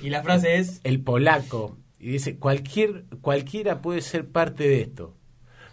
Y 0.00 0.10
la 0.10 0.22
frase 0.22 0.56
es... 0.56 0.80
El 0.84 1.00
polaco. 1.00 1.76
Y 1.98 2.10
dice, 2.10 2.36
cualquier, 2.36 3.04
cualquiera 3.20 3.80
puede 3.80 4.00
ser 4.00 4.28
parte 4.28 4.68
de 4.68 4.82
esto 4.82 5.16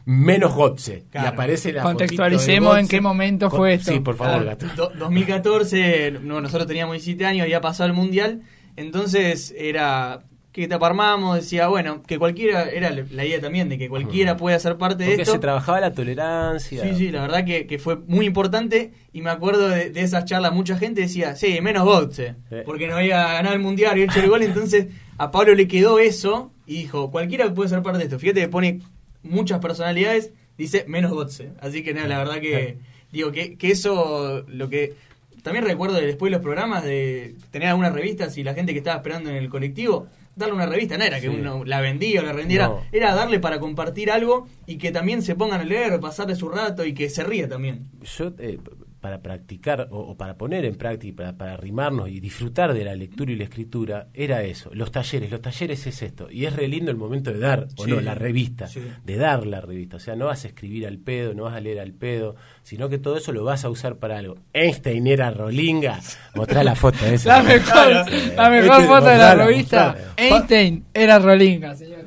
menos 0.09 0.55
Gotze. 0.55 1.05
Y 1.13 1.17
aparece 1.19 1.71
la 1.71 1.83
Contextualicemos 1.83 2.79
en 2.79 2.87
qué 2.87 2.99
momento 2.99 3.51
fue 3.51 3.75
esto. 3.75 3.91
Sí, 3.91 3.99
por 3.99 4.15
favor, 4.15 4.43
Gato. 4.43 4.91
2014, 4.97 6.11
nosotros 6.23 6.65
teníamos 6.65 6.93
17 6.95 7.25
años, 7.25 7.43
había 7.43 7.61
pasado 7.61 7.87
el 7.87 7.93
Mundial, 7.93 8.41
entonces 8.75 9.53
era 9.55 10.23
que 10.51 10.67
taparmamos, 10.67 11.35
decía, 11.35 11.67
bueno, 11.67 12.01
que 12.03 12.17
cualquiera, 12.17 12.63
era 12.69 12.89
la 12.89 13.25
idea 13.25 13.39
también 13.39 13.69
de 13.69 13.77
que 13.77 13.87
cualquiera 13.87 14.35
pueda 14.35 14.57
ser 14.57 14.77
parte 14.77 15.03
de 15.03 15.13
esto. 15.13 15.33
se 15.33 15.39
trabajaba 15.39 15.79
la 15.79 15.93
tolerancia. 15.93 16.83
Sí, 16.83 16.95
sí, 16.95 17.11
la 17.11 17.21
verdad 17.21 17.45
que, 17.45 17.67
que 17.67 17.77
fue 17.77 17.97
muy 17.97 18.25
importante 18.25 18.91
y 19.13 19.21
me 19.21 19.29
acuerdo 19.29 19.69
de, 19.69 19.91
esas 19.95 20.25
charlas, 20.25 20.51
mucha 20.51 20.77
gente 20.77 21.01
decía, 21.01 21.35
sí, 21.35 21.61
menos 21.61 21.83
Gotze, 21.85 22.35
porque 22.65 22.87
no 22.87 22.95
había 22.95 23.33
ganado 23.33 23.53
el 23.53 23.61
Mundial 23.61 23.97
y 23.99 24.03
hecho 24.03 24.19
el 24.19 24.29
gol, 24.29 24.41
entonces 24.41 24.87
a 25.17 25.29
Pablo 25.29 25.53
le 25.53 25.67
quedó 25.67 25.99
eso 25.99 26.51
y 26.65 26.77
dijo, 26.77 27.11
cualquiera 27.11 27.53
puede 27.53 27.69
ser 27.69 27.83
parte 27.83 27.99
de 27.99 28.05
esto. 28.05 28.17
Fíjate 28.17 28.41
que 28.41 28.47
pone 28.47 28.81
muchas 29.21 29.59
personalidades, 29.59 30.31
dice 30.57 30.83
menos 30.87 31.11
Gotze. 31.11 31.51
Así 31.61 31.83
que 31.83 31.93
nada, 31.93 32.07
la 32.07 32.17
verdad 32.17 32.41
que 32.41 32.77
digo 33.11 33.31
que, 33.31 33.55
que 33.55 33.69
eso 33.69 34.43
lo 34.47 34.67
que 34.67 34.95
también 35.43 35.63
recuerdo 35.63 35.95
después 35.95 36.31
de 36.31 36.37
los 36.37 36.43
programas 36.43 36.83
de 36.83 37.35
tener 37.51 37.69
algunas 37.69 37.93
revistas 37.93 38.37
y 38.37 38.43
la 38.43 38.53
gente 38.55 38.73
que 38.73 38.79
estaba 38.79 38.97
esperando 38.97 39.29
en 39.29 39.35
el 39.35 39.49
colectivo 39.49 40.07
darle 40.39 40.55
una 40.55 40.65
revista, 40.65 40.97
no 40.97 41.03
era 41.03 41.19
que 41.19 41.29
uno 41.29 41.63
la 41.65 41.81
vendía 41.81 42.21
o 42.21 42.23
la 42.23 42.33
rendiera, 42.33 42.71
era 42.91 43.13
darle 43.13 43.39
para 43.39 43.59
compartir 43.59 44.09
algo 44.09 44.47
y 44.65 44.77
que 44.77 44.91
también 44.91 45.21
se 45.21 45.35
pongan 45.35 45.61
a 45.61 45.63
leer, 45.63 45.99
pasarle 45.99 46.35
su 46.35 46.49
rato 46.49 46.85
y 46.85 46.93
que 46.93 47.09
se 47.09 47.23
ría 47.23 47.47
también. 47.47 47.89
Yo 48.17 48.33
eh, 48.39 48.57
para 48.99 49.21
practicar 49.21 49.87
o, 49.91 50.15
para 50.15 50.35
poner 50.37 50.65
en 50.65 50.75
práctica, 50.75 51.15
para, 51.15 51.37
para 51.37 51.53
arrimarnos 51.53 52.09
y 52.09 52.19
disfrutar 52.19 52.73
de 52.73 52.83
la 52.83 52.95
lectura 52.95 53.31
y 53.31 53.35
la 53.35 53.45
escritura, 53.45 54.07
era 54.13 54.43
eso, 54.43 54.69
los 54.73 54.91
talleres, 54.91 55.31
los 55.31 55.41
talleres 55.41 55.87
es 55.87 56.01
esto, 56.01 56.29
y 56.29 56.45
es 56.45 56.55
re 56.55 56.67
lindo 56.67 56.91
el 56.91 56.97
momento 56.97 57.31
de 57.31 57.39
dar, 57.39 57.67
o 57.77 57.87
no, 57.87 58.01
la 58.01 58.15
revista, 58.15 58.67
de 59.03 59.17
dar 59.17 59.45
la 59.45 59.61
revista, 59.61 59.97
o 59.97 59.99
sea, 59.99 60.15
no 60.15 60.25
vas 60.25 60.43
a 60.45 60.49
escribir 60.49 60.85
al 60.85 60.97
pedo, 60.97 61.33
no 61.33 61.43
vas 61.43 61.55
a 61.55 61.61
leer 61.61 61.79
al 61.79 61.93
pedo, 61.93 62.35
sino 62.63 62.89
que 62.89 62.97
todo 62.97 63.17
eso 63.17 63.31
lo 63.31 63.43
vas 63.43 63.63
a 63.63 63.69
usar 63.69 63.97
para 63.97 64.17
algo. 64.17 64.37
Einstein 64.53 65.07
era 65.07 65.31
Rolinga, 65.31 65.99
mostrá 66.35 66.63
la 66.63 66.75
foto 66.75 67.05
de 67.05 67.15
esa. 67.15 67.37
La 67.37 67.43
mejor, 67.43 68.11
la 68.35 68.49
mejor 68.49 68.83
foto 68.83 69.05
de 69.05 69.17
la 69.17 69.35
revista, 69.35 69.95
Einstein 70.17 70.85
era 70.93 71.19
Rolinga, 71.19 71.75
señores. 71.75 72.05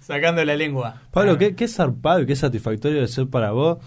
Sacando 0.00 0.44
la 0.44 0.56
lengua. 0.56 1.02
Pablo, 1.12 1.38
¿qué, 1.38 1.54
qué 1.54 1.68
zarpado 1.68 2.20
y 2.20 2.26
qué 2.26 2.34
satisfactorio 2.34 3.00
de 3.00 3.08
ser 3.08 3.28
para 3.28 3.52
vos 3.52 3.78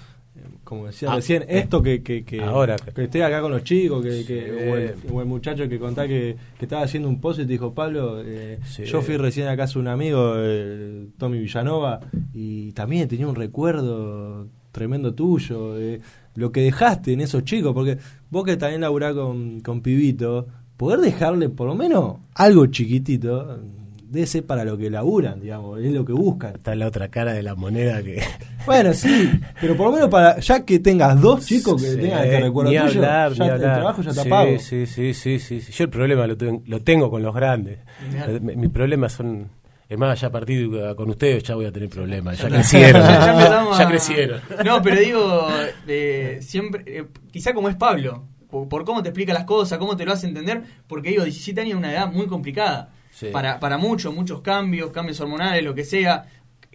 como 0.65 0.88
decía 0.88 1.12
ah, 1.12 1.15
recién, 1.15 1.43
eh, 1.43 1.60
esto 1.60 1.82
que, 1.82 2.04
que, 2.04 2.25
que, 2.25 2.41
ahora, 2.43 2.75
que 2.75 3.04
esté 3.04 3.23
acá 3.23 3.39
con 3.39 3.51
los 3.51 3.63
chicos, 3.63 4.04
que, 4.04 4.25
que 4.25 4.95
o, 5.10 5.21
el, 5.21 5.28
muchacho 5.28 5.69
que 5.69 5.80
contá 5.80 6.08
que, 6.08 6.36
estaba 6.60 6.82
haciendo 6.82 7.08
un 7.08 7.21
post 7.21 7.39
y 7.39 7.43
te 7.43 7.54
dijo, 7.54 7.73
Pablo, 7.73 8.21
eh, 8.25 8.60
yo 8.84 9.01
fui 9.01 9.15
recién 9.15 9.47
a 9.47 9.56
casa 9.56 9.75
de 9.75 9.80
un 9.80 9.88
amigo, 9.88 10.36
Tommy 11.17 11.39
Villanova, 11.39 12.01
y 12.34 12.71
también 12.73 13.08
tenía 13.08 13.28
un 13.28 13.36
recuerdo 13.36 14.47
tremendo 14.71 15.13
tuyo, 15.13 15.75
lo 16.34 16.51
que 16.51 16.62
dejaste 16.62 17.13
en 17.13 17.21
esos 17.21 17.45
chicos, 17.45 17.73
porque 17.73 17.97
vos 18.30 18.43
que 18.43 18.58
también 18.58 18.82
laburás 18.82 19.13
con, 19.13 19.62
con 19.62 19.82
Pibito, 19.82 20.47
poder 20.78 20.99
dejarle 20.99 21.49
por 21.49 21.67
lo 21.67 21.75
menos 21.75 22.17
algo 22.34 22.65
chiquitito, 22.65 23.60
debe 24.15 24.28
ser 24.28 24.45
para 24.45 24.63
lo 24.63 24.78
que 24.78 24.89
laburan, 24.89 25.41
digamos, 25.41 25.80
es 25.82 25.91
lo 25.91 26.06
que 26.06 26.13
buscan. 26.13 26.56
Está 26.56 26.73
la 26.73 26.88
otra 26.88 27.10
cara 27.10 27.34
de 27.34 27.43
la 27.43 27.54
moneda 27.56 28.01
que... 28.01 28.23
Bueno, 28.65 28.93
sí, 28.93 29.30
pero 29.62 29.78
por 29.78 29.88
lo 29.88 29.91
menos 29.91 30.10
para 30.10 30.39
ya 30.39 30.65
que 30.65 30.80
tengas 30.80 31.21
dos 31.21 31.45
chicos 31.45 31.80
que 31.80 31.97
tengan 31.97 32.23
que 32.23 32.39
recuerdo 32.39 32.71
tuyo, 32.71 32.82
hablar, 32.82 33.34
ya 33.34 33.45
el 33.45 33.62
trabajo 33.62 34.01
ya 34.01 34.10
está 34.10 34.43
sí, 34.58 34.88
Sí, 34.88 35.13
sí, 35.13 35.38
sí, 35.38 35.60
sí, 35.62 35.71
Yo 35.71 35.84
el 35.84 35.89
problema 35.91 36.25
lo, 36.25 36.36
lo 36.65 36.82
tengo 36.82 37.12
con 37.12 37.21
los 37.21 37.36
grandes. 37.36 37.78
Mis 38.41 38.71
problemas 38.71 39.13
son... 39.13 39.49
Es 39.88 39.99
más, 39.99 40.19
ya 40.19 40.30
a 40.30 40.32
partir 40.32 40.67
con 40.95 41.12
ustedes 41.12 41.43
ya 41.43 41.54
voy 41.54 41.65
a 41.65 41.71
tener 41.71 41.89
problemas. 41.89 42.39
Ya 42.39 42.47
crecieron. 42.49 43.04
ya, 43.78 43.88
crecieron. 43.88 44.41
No, 44.65 44.82
pero 44.82 44.99
digo, 44.99 45.47
eh, 45.88 46.39
siempre, 46.41 46.84
eh, 46.88 47.06
quizá 47.32 47.54
como 47.54 47.69
es 47.69 47.75
Pablo, 47.75 48.23
por, 48.49 48.67
por, 48.67 48.84
cómo 48.84 49.04
te 49.04 49.10
explica 49.10 49.32
las 49.32 49.43
cosas, 49.43 49.78
cómo 49.78 49.95
te 49.95 50.04
lo 50.04 50.13
hace 50.13 50.25
entender, 50.25 50.63
porque 50.88 51.10
digo, 51.10 51.23
17 51.23 51.62
años 51.62 51.73
es 51.73 51.78
una 51.78 51.91
edad 51.91 52.12
muy 52.12 52.25
complicada 52.25 52.94
para, 53.32 53.60
para 53.60 53.78
muchos, 53.78 54.13
muchos 54.13 54.41
cambios, 54.41 54.91
cambios 54.91 55.19
hormonales, 55.19 55.63
lo 55.63 55.75
que 55.75 55.84
sea. 55.84 56.25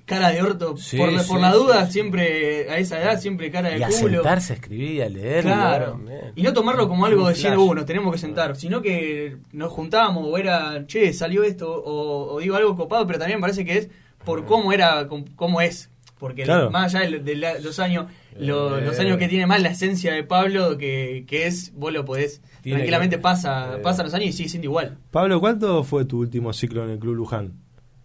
Cara 0.07 0.31
de 0.31 0.43
orto, 0.43 0.75
por, 0.97 1.27
por 1.27 1.41
la 1.41 1.53
duda, 1.53 1.87
siempre 1.87 2.69
a 2.69 2.79
esa 2.79 3.01
edad, 3.01 3.21
siempre 3.21 3.49
cara 3.49 3.69
de 3.69 3.79
y 3.79 3.83
culo. 3.83 4.11
Y 4.11 4.15
sentarse 4.17 4.53
a 4.53 4.57
escribir, 4.57 5.05
a 5.05 5.09
leer. 5.09 5.45
Claro. 5.45 6.01
Y 6.35 6.43
no 6.43 6.53
tomarlo 6.53 6.89
como 6.89 7.07
algo 7.07 7.29
de 7.29 7.35
lleno, 7.35 7.63
uh, 7.63 7.75
nos 7.75 7.87
tenemos 7.87 8.13
que 8.13 8.19
sentar, 8.19 8.57
sino 8.57 8.83
que 8.83 9.37
nos 9.53 9.71
juntábamos, 9.71 10.27
o 10.27 10.37
era, 10.37 10.85
che, 10.89 11.13
salió 11.13 11.45
esto, 11.45 11.71
o, 11.71 12.41
digo 12.41 12.57
algo 12.57 12.77
copado, 12.77 13.07
pero 13.07 13.21
también 13.21 13.41
parece 13.41 13.65
que 13.65 13.79
es 13.79 13.89
por 14.25 14.47
cómo 14.47 14.73
era, 14.73 15.07
cómo 15.37 15.61
es. 15.61 15.91
Porque 16.19 16.45
más 16.71 16.95
allá 16.95 17.09
de, 17.19 17.61
los 17.63 17.79
años, 17.79 18.07
los 18.39 18.99
años 18.99 19.19
que 19.19 19.29
tiene 19.29 19.47
más 19.47 19.63
la 19.63 19.71
esencia 19.71 20.13
de 20.13 20.25
Pablo, 20.25 20.79
que, 20.79 21.25
que 21.27 21.47
es, 21.47 21.73
vos 21.75 21.93
lo 21.93 22.05
podés 22.05 22.43
tranquilamente 22.63 23.19
pasa, 23.19 23.77
eh, 23.77 23.81
pasa 23.81 24.03
los 24.03 24.15
años 24.15 24.29
y 24.29 24.33
sigue 24.33 24.49
siendo 24.49 24.67
igual. 24.67 24.99
Pablo, 25.11 25.41
¿cuánto 25.41 25.83
fue 25.85 26.05
tu 26.05 26.21
último 26.21 26.53
ciclo 26.53 26.85
en 26.85 26.91
el 26.91 26.99
Club 26.99 27.15
Luján? 27.15 27.55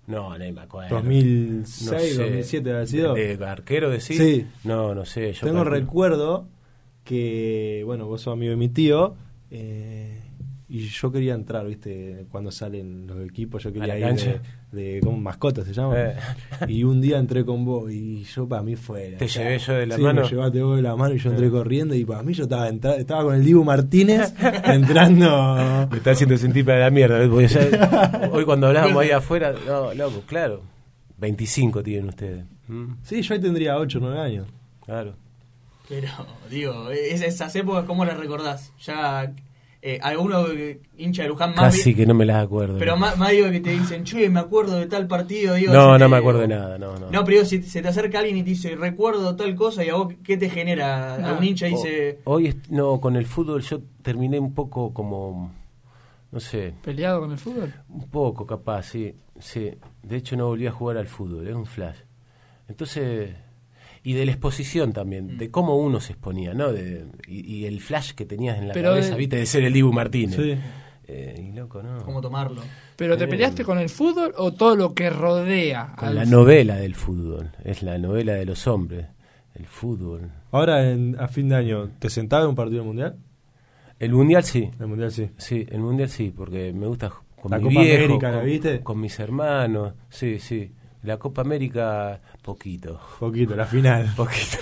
No, 0.08 0.38
no 0.38 0.54
me 0.54 0.62
acuerdo. 0.62 0.96
2006, 0.96 2.18
2007 2.18 2.74
ha 2.74 2.86
sido. 2.86 3.14
¿De, 3.16 3.44
arquero 3.46 3.90
decís? 3.90 4.18
Sí. 4.18 4.46
No, 4.64 4.94
no 4.94 5.06
sé. 5.06 5.34
Yo 5.34 5.48
Tengo 5.48 5.64
recuerdo 5.64 6.48
que, 7.04 7.82
bueno, 7.86 8.06
vos 8.06 8.22
sos 8.22 8.34
amigo 8.34 8.52
de 8.52 8.58
mi 8.58 8.70
tío. 8.70 9.16
Eh, 9.50 10.22
y 10.68 10.88
yo 10.88 11.12
quería 11.12 11.36
entrar, 11.36 11.68
¿viste? 11.68 12.26
Cuando 12.32 12.52
salen 12.52 13.06
los 13.06 13.24
equipos, 13.24 13.62
yo 13.62 13.72
quería 13.72 14.00
ir 14.00 14.16
de, 14.16 14.42
de, 14.72 15.00
como 15.00 15.18
mascota 15.18 15.64
se 15.64 15.74
llama. 15.74 15.94
Eh. 15.96 16.16
Y 16.68 16.84
un 16.84 17.02
día 17.02 17.20
entré 17.20 17.46
con 17.46 17.66
vos 17.66 17.92
y 17.92 18.24
yo 18.24 18.48
para 18.48 18.64
mí 18.64 18.76
fue. 18.76 19.12
Te 19.12 19.28
llevé 19.28 19.60
yo 19.60 19.74
de 19.74 19.86
la 19.86 19.98
mano. 20.00 20.24
Me 20.24 20.28
llevaste 20.28 20.64
vos 20.64 20.76
de 20.76 20.82
la 20.82 20.96
mano 20.96 21.14
y 21.14 21.20
yo 21.20 21.30
entré 21.30 21.48
eh. 21.48 21.52
corriendo 21.52 21.94
y 21.94 22.04
para 22.04 22.24
mí 22.24 22.34
yo 22.34 22.44
estaba 22.44 22.68
estaba 22.68 23.24
con 23.24 23.36
el 23.36 23.46
Dibu 23.46 23.64
Martínez 23.64 24.34
entrando. 24.64 25.88
Me 25.92 25.98
está 25.98 26.12
haciendo 26.12 26.36
sentir 26.38 26.66
para 26.66 26.80
la 26.80 26.90
mierda. 26.90 27.20
hoy 28.32 28.46
cuando 28.46 28.68
hablábamos 28.68 29.04
ahí 29.04 29.12
afuera, 29.12 29.54
no, 29.68 29.94
loco, 29.94 30.24
claro. 30.26 30.64
25 31.20 31.84
tienen 31.84 32.10
ustedes. 32.10 32.44
¿Mm? 32.68 32.94
Sí, 33.04 33.22
yo 33.22 33.36
ahí 33.36 33.40
tendría 33.40 33.78
8 33.78 34.00
o 34.00 34.02
9 34.02 34.20
años. 34.20 34.48
Claro. 34.84 35.14
Pero, 35.88 36.10
digo, 36.50 36.90
esas 36.90 37.56
épocas, 37.56 37.86
¿cómo 37.86 38.04
las 38.06 38.18
recordás? 38.18 38.74
Ya 38.82 39.32
eh, 39.88 40.00
alguno 40.02 40.48
hincha 40.98 41.22
de 41.22 41.30
Luján 41.30 41.52
más. 41.52 41.76
Casi 41.76 41.94
que 41.94 42.08
no 42.08 42.16
me 42.16 42.26
las 42.26 42.44
acuerdo. 42.44 42.80
Pero 42.80 42.98
más, 42.98 43.16
digo 43.30 43.52
que 43.52 43.60
te 43.60 43.70
dicen, 43.70 44.04
che, 44.04 44.28
me 44.32 44.40
acuerdo 44.40 44.78
de 44.78 44.88
tal 44.88 45.06
partido. 45.06 45.54
Digo, 45.54 45.72
no, 45.72 45.96
no 46.00 46.10
me 46.10 46.18
acuerdo 46.18 46.40
de 46.40 46.48
nada, 46.48 46.80
no, 46.80 46.98
no. 46.98 47.12
No, 47.12 47.24
pero 47.24 47.46
si 47.46 47.62
se 47.62 47.84
te 47.84 47.90
acerca 47.90 48.18
alguien 48.18 48.38
y 48.38 48.42
te 48.42 48.50
dice, 48.50 48.76
recuerdo 48.76 49.36
tal 49.36 49.54
cosa, 49.54 49.86
y 49.86 49.90
a 49.90 49.94
vos, 49.94 50.12
¿qué 50.24 50.38
te 50.38 50.50
genera? 50.50 51.30
A 51.30 51.38
un 51.38 51.44
hincha 51.44 51.68
dice. 51.68 52.18
Hoy, 52.24 52.60
no, 52.70 53.00
con 53.00 53.16
el 53.16 53.28
fútbol 53.28 53.62
yo 53.62 53.80
terminé 54.02 54.40
un 54.40 54.56
poco 54.56 54.92
como. 54.92 55.52
No 56.32 56.40
sé. 56.40 56.74
¿Peleado 56.82 57.20
con 57.20 57.32
el 57.34 57.38
fútbol? 57.38 57.72
Un 57.88 58.10
poco, 58.10 58.48
capaz, 58.48 58.88
sí. 58.88 59.14
sí. 59.38 59.70
De 60.02 60.16
hecho, 60.16 60.36
no 60.36 60.48
volví 60.48 60.66
a 60.66 60.72
jugar 60.72 60.98
al 60.98 61.06
fútbol, 61.06 61.48
es 61.48 61.54
un 61.54 61.68
flash. 61.68 61.98
Entonces 62.68 63.36
y 64.06 64.14
de 64.14 64.24
la 64.26 64.32
exposición 64.32 64.94
también, 64.94 65.34
mm. 65.34 65.38
de 65.38 65.52
cómo 65.52 65.76
uno 65.78 66.00
se 66.00 66.14
exponía, 66.14 66.54
¿no? 66.54 66.72
De, 66.72 67.06
y, 67.28 67.66
el 67.66 67.82
flash 67.82 68.12
que 68.12 68.26
tenías 68.26 68.60
en 68.60 68.68
la 68.68 68.74
cabeza, 68.76 69.16
viste, 69.16 69.38
de 69.38 69.46
ser 69.48 69.64
el 69.64 69.74
Dibu 69.74 69.92
Martínez. 69.92 70.36
Sí. 70.36 70.56
Eh, 71.08 71.50
y 71.50 71.56
loco, 71.56 71.82
¿no? 71.82 72.04
¿Cómo 72.04 72.22
tomarlo? 72.22 72.62
¿Pero 72.96 73.18
te 73.18 73.28
peleaste 73.28 73.66
con 73.66 73.80
el 73.80 73.90
fútbol 73.90 74.34
o 74.38 74.54
todo 74.54 74.76
lo 74.76 74.94
que 74.94 75.10
rodea? 75.10 75.94
Con 75.98 76.14
la 76.14 76.24
novela 76.26 76.76
del 76.76 76.94
fútbol, 76.94 77.52
es 77.64 77.82
la 77.82 77.98
novela 77.98 78.34
de 78.34 78.46
los 78.46 78.68
hombres, 78.68 79.08
el 79.56 79.66
fútbol. 79.66 80.32
Ahora, 80.52 80.88
en, 80.88 81.16
a 81.20 81.28
fin 81.28 81.50
de 81.50 81.56
año, 81.56 81.90
¿te 81.98 82.12
sentaba 82.12 82.44
en 82.44 82.50
un 82.50 82.56
partido 82.56 82.84
mundial? 82.84 83.18
El 84.00 84.14
mundial 84.14 84.44
sí. 84.44 84.70
El 84.80 84.88
mundial 84.88 85.12
sí. 85.12 85.32
Sí, 85.38 85.66
el 85.70 85.80
mundial 85.80 86.10
sí, 86.10 86.32
porque 86.36 86.74
me 86.74 86.86
gusta 86.86 87.12
con 87.42 87.50
la 87.50 87.58
mi 87.58 87.64
Copa 87.64 87.82
viejo, 87.82 88.04
América, 88.06 88.42
viste? 88.42 88.82
Con 88.82 89.00
mis 89.00 89.20
hermanos, 89.20 89.94
sí, 90.10 90.38
sí. 90.38 90.72
La 91.06 91.18
Copa 91.18 91.42
América, 91.42 92.20
poquito. 92.42 93.00
Poquito, 93.20 93.56
la 93.56 93.66
final. 93.66 94.14
poquito, 94.18 94.58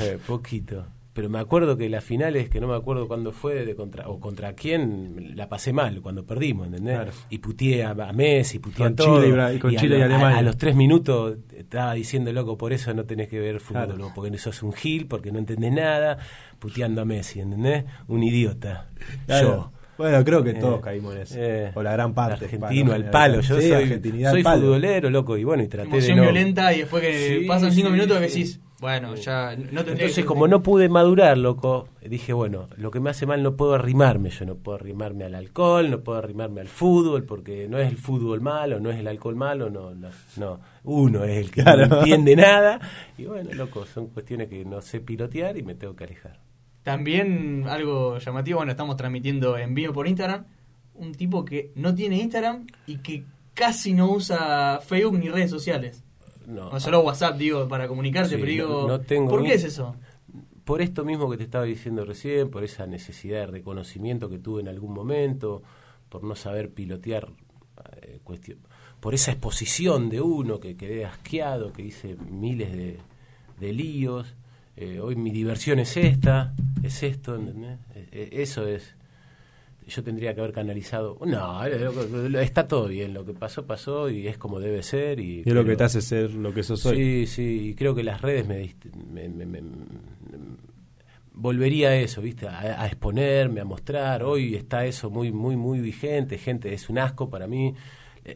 eh, 0.00 0.18
poquito. 0.26 0.84
Pero 1.12 1.30
me 1.30 1.38
acuerdo 1.38 1.78
que 1.78 1.88
las 1.88 2.04
finales, 2.04 2.50
que 2.50 2.60
no 2.60 2.68
me 2.68 2.74
acuerdo 2.74 3.08
cuándo 3.08 3.32
fue, 3.32 3.64
de 3.64 3.74
contra, 3.74 4.06
o 4.06 4.20
contra 4.20 4.52
quién, 4.52 5.32
la 5.34 5.48
pasé 5.48 5.72
mal 5.72 6.02
cuando 6.02 6.26
perdimos, 6.26 6.66
¿entendés? 6.66 7.26
Y 7.30 7.38
puteé 7.38 7.84
a, 7.84 7.94
Messi, 8.12 8.58
puteé 8.58 8.84
a 8.84 8.94
todo. 8.94 9.22
Chile 9.22 9.54
y, 9.54 9.58
con 9.58 9.74
Chile 9.76 9.98
y 9.98 10.02
Alemania. 10.02 10.38
A, 10.40 10.42
los 10.42 10.58
tres 10.58 10.76
minutos 10.76 11.38
estaba 11.56 11.94
diciendo, 11.94 12.30
loco, 12.34 12.58
por 12.58 12.74
eso 12.74 12.92
no 12.92 13.04
tenés 13.06 13.28
que 13.28 13.40
ver 13.40 13.60
fútbol, 13.60 13.96
¿no? 13.96 14.12
porque 14.14 14.36
sos 14.36 14.62
un 14.62 14.74
gil, 14.74 15.06
porque 15.06 15.32
no 15.32 15.38
entendés 15.38 15.72
nada, 15.72 16.18
puteando 16.58 17.00
a 17.00 17.06
Messi, 17.06 17.40
¿entendés? 17.40 17.86
Un 18.08 18.22
idiota. 18.22 18.90
Yo. 19.26 19.72
Bueno, 19.98 20.24
creo 20.24 20.42
que 20.42 20.54
todos 20.54 20.78
eh, 20.78 20.82
caímos 20.82 21.14
en 21.14 21.20
eso. 21.22 21.34
Eh, 21.38 21.72
o 21.74 21.82
la 21.82 21.92
gran 21.92 22.14
parte. 22.14 22.44
Argentino, 22.44 22.92
al 22.92 23.10
palo. 23.10 23.40
Yo 23.40 23.60
soy, 23.60 24.00
soy 24.30 24.42
futbolero, 24.42 25.10
loco, 25.10 25.36
y 25.36 25.44
bueno, 25.44 25.62
y 25.62 25.68
traté 25.68 25.88
Emoción 25.88 26.16
de 26.16 26.16
no... 26.16 26.22
violenta 26.22 26.72
y 26.74 26.80
después 26.80 27.02
que 27.02 27.44
pasan 27.46 27.72
cinco 27.72 27.90
minutos 27.90 28.20
decís, 28.20 28.60
bueno, 28.78 29.14
ya 29.14 29.56
no 29.56 29.80
Entonces, 29.80 30.24
como 30.26 30.46
no 30.48 30.62
pude 30.62 30.90
madurar, 30.90 31.38
loco, 31.38 31.88
dije, 32.02 32.34
bueno, 32.34 32.68
lo 32.76 32.90
que 32.90 33.00
me 33.00 33.08
hace 33.08 33.24
mal 33.24 33.42
no 33.42 33.56
puedo 33.56 33.74
arrimarme. 33.74 34.28
Yo 34.28 34.44
no 34.44 34.56
puedo 34.56 34.76
arrimarme 34.76 35.24
al 35.24 35.34
alcohol, 35.34 35.90
no 35.90 36.00
puedo 36.00 36.18
arrimarme 36.18 36.60
al 36.60 36.68
fútbol, 36.68 37.24
porque 37.24 37.68
no 37.68 37.78
es 37.78 37.88
el 37.88 37.96
fútbol 37.96 38.42
malo, 38.42 38.78
no 38.78 38.90
es 38.90 38.98
el 38.98 39.08
alcohol 39.08 39.34
malo, 39.34 39.70
no, 39.70 39.92
no. 39.94 40.60
Uno 40.84 41.24
es 41.24 41.38
el 41.38 41.50
que 41.50 41.62
no 41.62 41.82
entiende 41.84 42.36
nada. 42.36 42.78
Y 43.16 43.24
bueno, 43.24 43.50
loco, 43.54 43.86
son 43.86 44.08
cuestiones 44.08 44.48
que 44.48 44.64
no 44.66 44.82
sé 44.82 45.00
pilotear 45.00 45.56
y 45.56 45.62
me 45.62 45.74
tengo 45.74 45.96
que 45.96 46.04
alejar. 46.04 46.45
También 46.86 47.64
algo 47.66 48.18
llamativo, 48.18 48.58
bueno, 48.58 48.70
estamos 48.70 48.96
transmitiendo 48.96 49.58
en 49.58 49.74
vivo 49.74 49.92
por 49.92 50.06
Instagram, 50.06 50.44
un 50.94 51.16
tipo 51.16 51.44
que 51.44 51.72
no 51.74 51.92
tiene 51.96 52.16
Instagram 52.18 52.64
y 52.86 52.98
que 52.98 53.24
casi 53.54 53.92
no 53.92 54.12
usa 54.12 54.78
Facebook 54.80 55.18
ni 55.18 55.28
redes 55.28 55.50
sociales. 55.50 56.04
No, 56.46 56.78
solo 56.78 57.00
WhatsApp, 57.00 57.38
digo, 57.38 57.66
para 57.66 57.88
comunicarte, 57.88 58.38
pero 58.38 58.46
digo, 58.46 58.86
no, 58.86 59.00
tengo 59.00 59.28
¿por 59.28 59.42
qué 59.42 59.54
es 59.54 59.64
eso? 59.64 59.96
Por 60.62 60.80
esto 60.80 61.04
mismo 61.04 61.28
que 61.28 61.36
te 61.36 61.42
estaba 61.42 61.64
diciendo 61.64 62.04
recién, 62.04 62.50
por 62.52 62.62
esa 62.62 62.86
necesidad 62.86 63.40
de 63.40 63.46
reconocimiento 63.48 64.30
que 64.30 64.38
tuve 64.38 64.60
en 64.60 64.68
algún 64.68 64.94
momento, 64.94 65.64
por 66.08 66.22
no 66.22 66.36
saber 66.36 66.70
pilotear 66.70 67.32
eh, 68.02 68.20
cuestión, 68.22 68.60
por 69.00 69.12
esa 69.12 69.32
exposición 69.32 70.08
de 70.08 70.20
uno 70.20 70.60
que 70.60 70.76
quedé 70.76 71.04
asqueado, 71.04 71.72
que 71.72 71.82
hice 71.82 72.14
miles 72.14 72.70
de, 72.70 73.00
de 73.58 73.72
líos 73.72 74.36
eh, 74.76 75.00
hoy 75.00 75.16
mi 75.16 75.30
diversión 75.30 75.78
es 75.78 75.96
esta, 75.96 76.52
es 76.82 77.02
esto, 77.02 77.36
¿entendés? 77.36 77.78
E, 77.94 78.08
e, 78.12 78.42
eso 78.42 78.66
es. 78.66 78.94
Yo 79.88 80.02
tendría 80.02 80.34
que 80.34 80.40
haber 80.40 80.52
canalizado. 80.52 81.16
No, 81.24 81.64
está 81.64 82.66
todo 82.66 82.88
bien. 82.88 83.14
Lo 83.14 83.24
que 83.24 83.32
pasó, 83.32 83.64
pasó 83.66 84.10
y 84.10 84.26
es 84.26 84.36
como 84.36 84.58
debe 84.58 84.82
ser. 84.82 85.20
Y, 85.20 85.44
es 85.46 85.54
lo 85.54 85.64
que 85.64 85.76
te 85.76 85.84
hace 85.84 86.02
ser 86.02 86.34
lo 86.34 86.52
que 86.52 86.64
sos 86.64 86.84
hoy. 86.86 86.96
Sí, 86.96 87.26
sí. 87.26 87.68
Y 87.68 87.74
creo 87.74 87.94
que 87.94 88.02
las 88.02 88.20
redes 88.20 88.46
me. 88.46 88.74
volvería 91.32 91.90
a 91.90 91.96
eso, 91.96 92.20
¿viste? 92.20 92.48
A, 92.48 92.82
a, 92.82 92.86
exponerme, 92.86 93.60
a 93.60 93.64
mostrar. 93.64 94.24
Hoy 94.24 94.56
está 94.56 94.84
eso 94.84 95.08
muy, 95.08 95.30
muy, 95.30 95.56
muy 95.56 95.80
vigente. 95.80 96.36
Gente, 96.36 96.74
es 96.74 96.90
un 96.90 96.98
asco 96.98 97.30
para 97.30 97.46
mí 97.46 97.72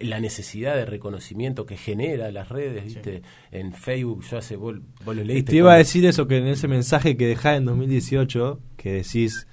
la 0.01 0.21
necesidad 0.21 0.77
de 0.77 0.85
reconocimiento 0.85 1.67
que 1.67 1.77
genera 1.77 2.31
las 2.31 2.49
redes, 2.49 2.85
¿viste? 2.85 3.23
En 3.51 3.73
Facebook, 3.73 4.25
yo 4.31 4.39
hace, 4.39 4.57
vos, 4.57 4.77
lo 5.05 5.15
leíste. 5.15 5.51
Te 5.51 5.57
iba 5.57 5.73
a 5.73 5.77
decir 5.77 6.07
eso, 6.07 6.27
que 6.27 6.39
en 6.39 6.47
ese 6.47 6.69
mensaje 6.69 7.17
que 7.17 7.27
dejás 7.27 7.59
en 7.59 7.65
2018, 7.65 8.61
que 8.77 8.93
decís 8.93 9.47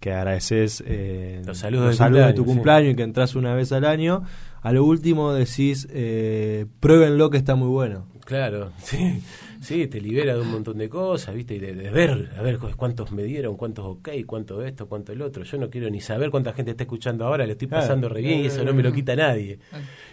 que 0.00 0.12
agradeces 0.12 0.82
eh, 0.86 1.42
los 1.44 1.58
saludos, 1.58 1.98
de, 1.98 2.32
tu 2.32 2.44
cumpleaños 2.44 2.92
y 2.92 2.96
que 2.96 3.02
entras 3.02 3.36
una 3.36 3.54
vez 3.54 3.70
al 3.72 3.84
año, 3.84 4.24
a 4.62 4.72
lo 4.72 4.84
último 4.84 5.32
decís, 5.32 5.88
eh, 5.90 6.66
pruébenlo 6.80 7.30
que 7.30 7.38
está 7.38 7.54
muy 7.54 7.68
bueno. 7.68 8.06
Claro, 8.24 8.72
sí. 8.82 9.22
Sí, 9.62 9.86
te 9.86 10.00
libera 10.00 10.34
de 10.34 10.40
un 10.40 10.50
montón 10.50 10.76
de 10.78 10.88
cosas, 10.88 11.36
¿viste? 11.36 11.54
Y 11.54 11.60
de, 11.60 11.72
ver, 11.72 12.30
a 12.36 12.42
ver 12.42 12.58
cuántos 12.58 13.12
me 13.12 13.22
dieron, 13.22 13.56
cuántos 13.56 13.86
ok, 13.86 14.08
cuánto 14.26 14.60
esto, 14.64 14.88
cuánto 14.88 15.12
el 15.12 15.22
otro. 15.22 15.44
Yo 15.44 15.56
no 15.56 15.70
quiero 15.70 15.88
ni 15.88 16.00
saber 16.00 16.30
cuánta 16.30 16.52
gente 16.52 16.72
está 16.72 16.82
escuchando 16.82 17.24
ahora, 17.24 17.46
le 17.46 17.52
estoy 17.52 17.68
pasando 17.68 18.08
re 18.08 18.22
bien 18.22 18.40
y 18.40 18.46
eso 18.46 18.64
no 18.64 18.74
me 18.74 18.82
lo 18.82 18.92
quita 18.92 19.14
nadie. 19.14 19.60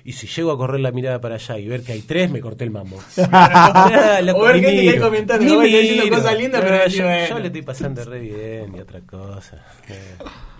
Y 0.05 0.13
si 0.13 0.27
llego 0.27 0.51
a 0.51 0.57
correr 0.57 0.81
la 0.81 0.91
mirada 0.91 1.19
para 1.19 1.35
allá 1.35 1.57
y 1.57 1.67
ver 1.67 1.81
que 1.81 1.93
hay 1.93 2.01
tres, 2.01 2.29
me 2.29 2.41
corté 2.41 2.63
el 2.63 2.69
mambo. 2.69 2.97
o 3.17 4.43
ver 4.43 4.61
gente 4.61 4.81
que 4.83 4.89
hay 4.91 4.99
comentando, 4.99 5.43
no 5.43 5.61
diciendo 5.61 6.15
cosas 6.15 6.37
lindas, 6.37 6.61
pero, 6.61 6.87
yo, 6.87 7.39
le 7.39 7.47
estoy 7.47 7.61
pasando 7.63 8.05
re 8.05 8.19
bien 8.19 8.75
y 8.75 8.79
otra 8.79 9.01
cosa. 9.01 9.65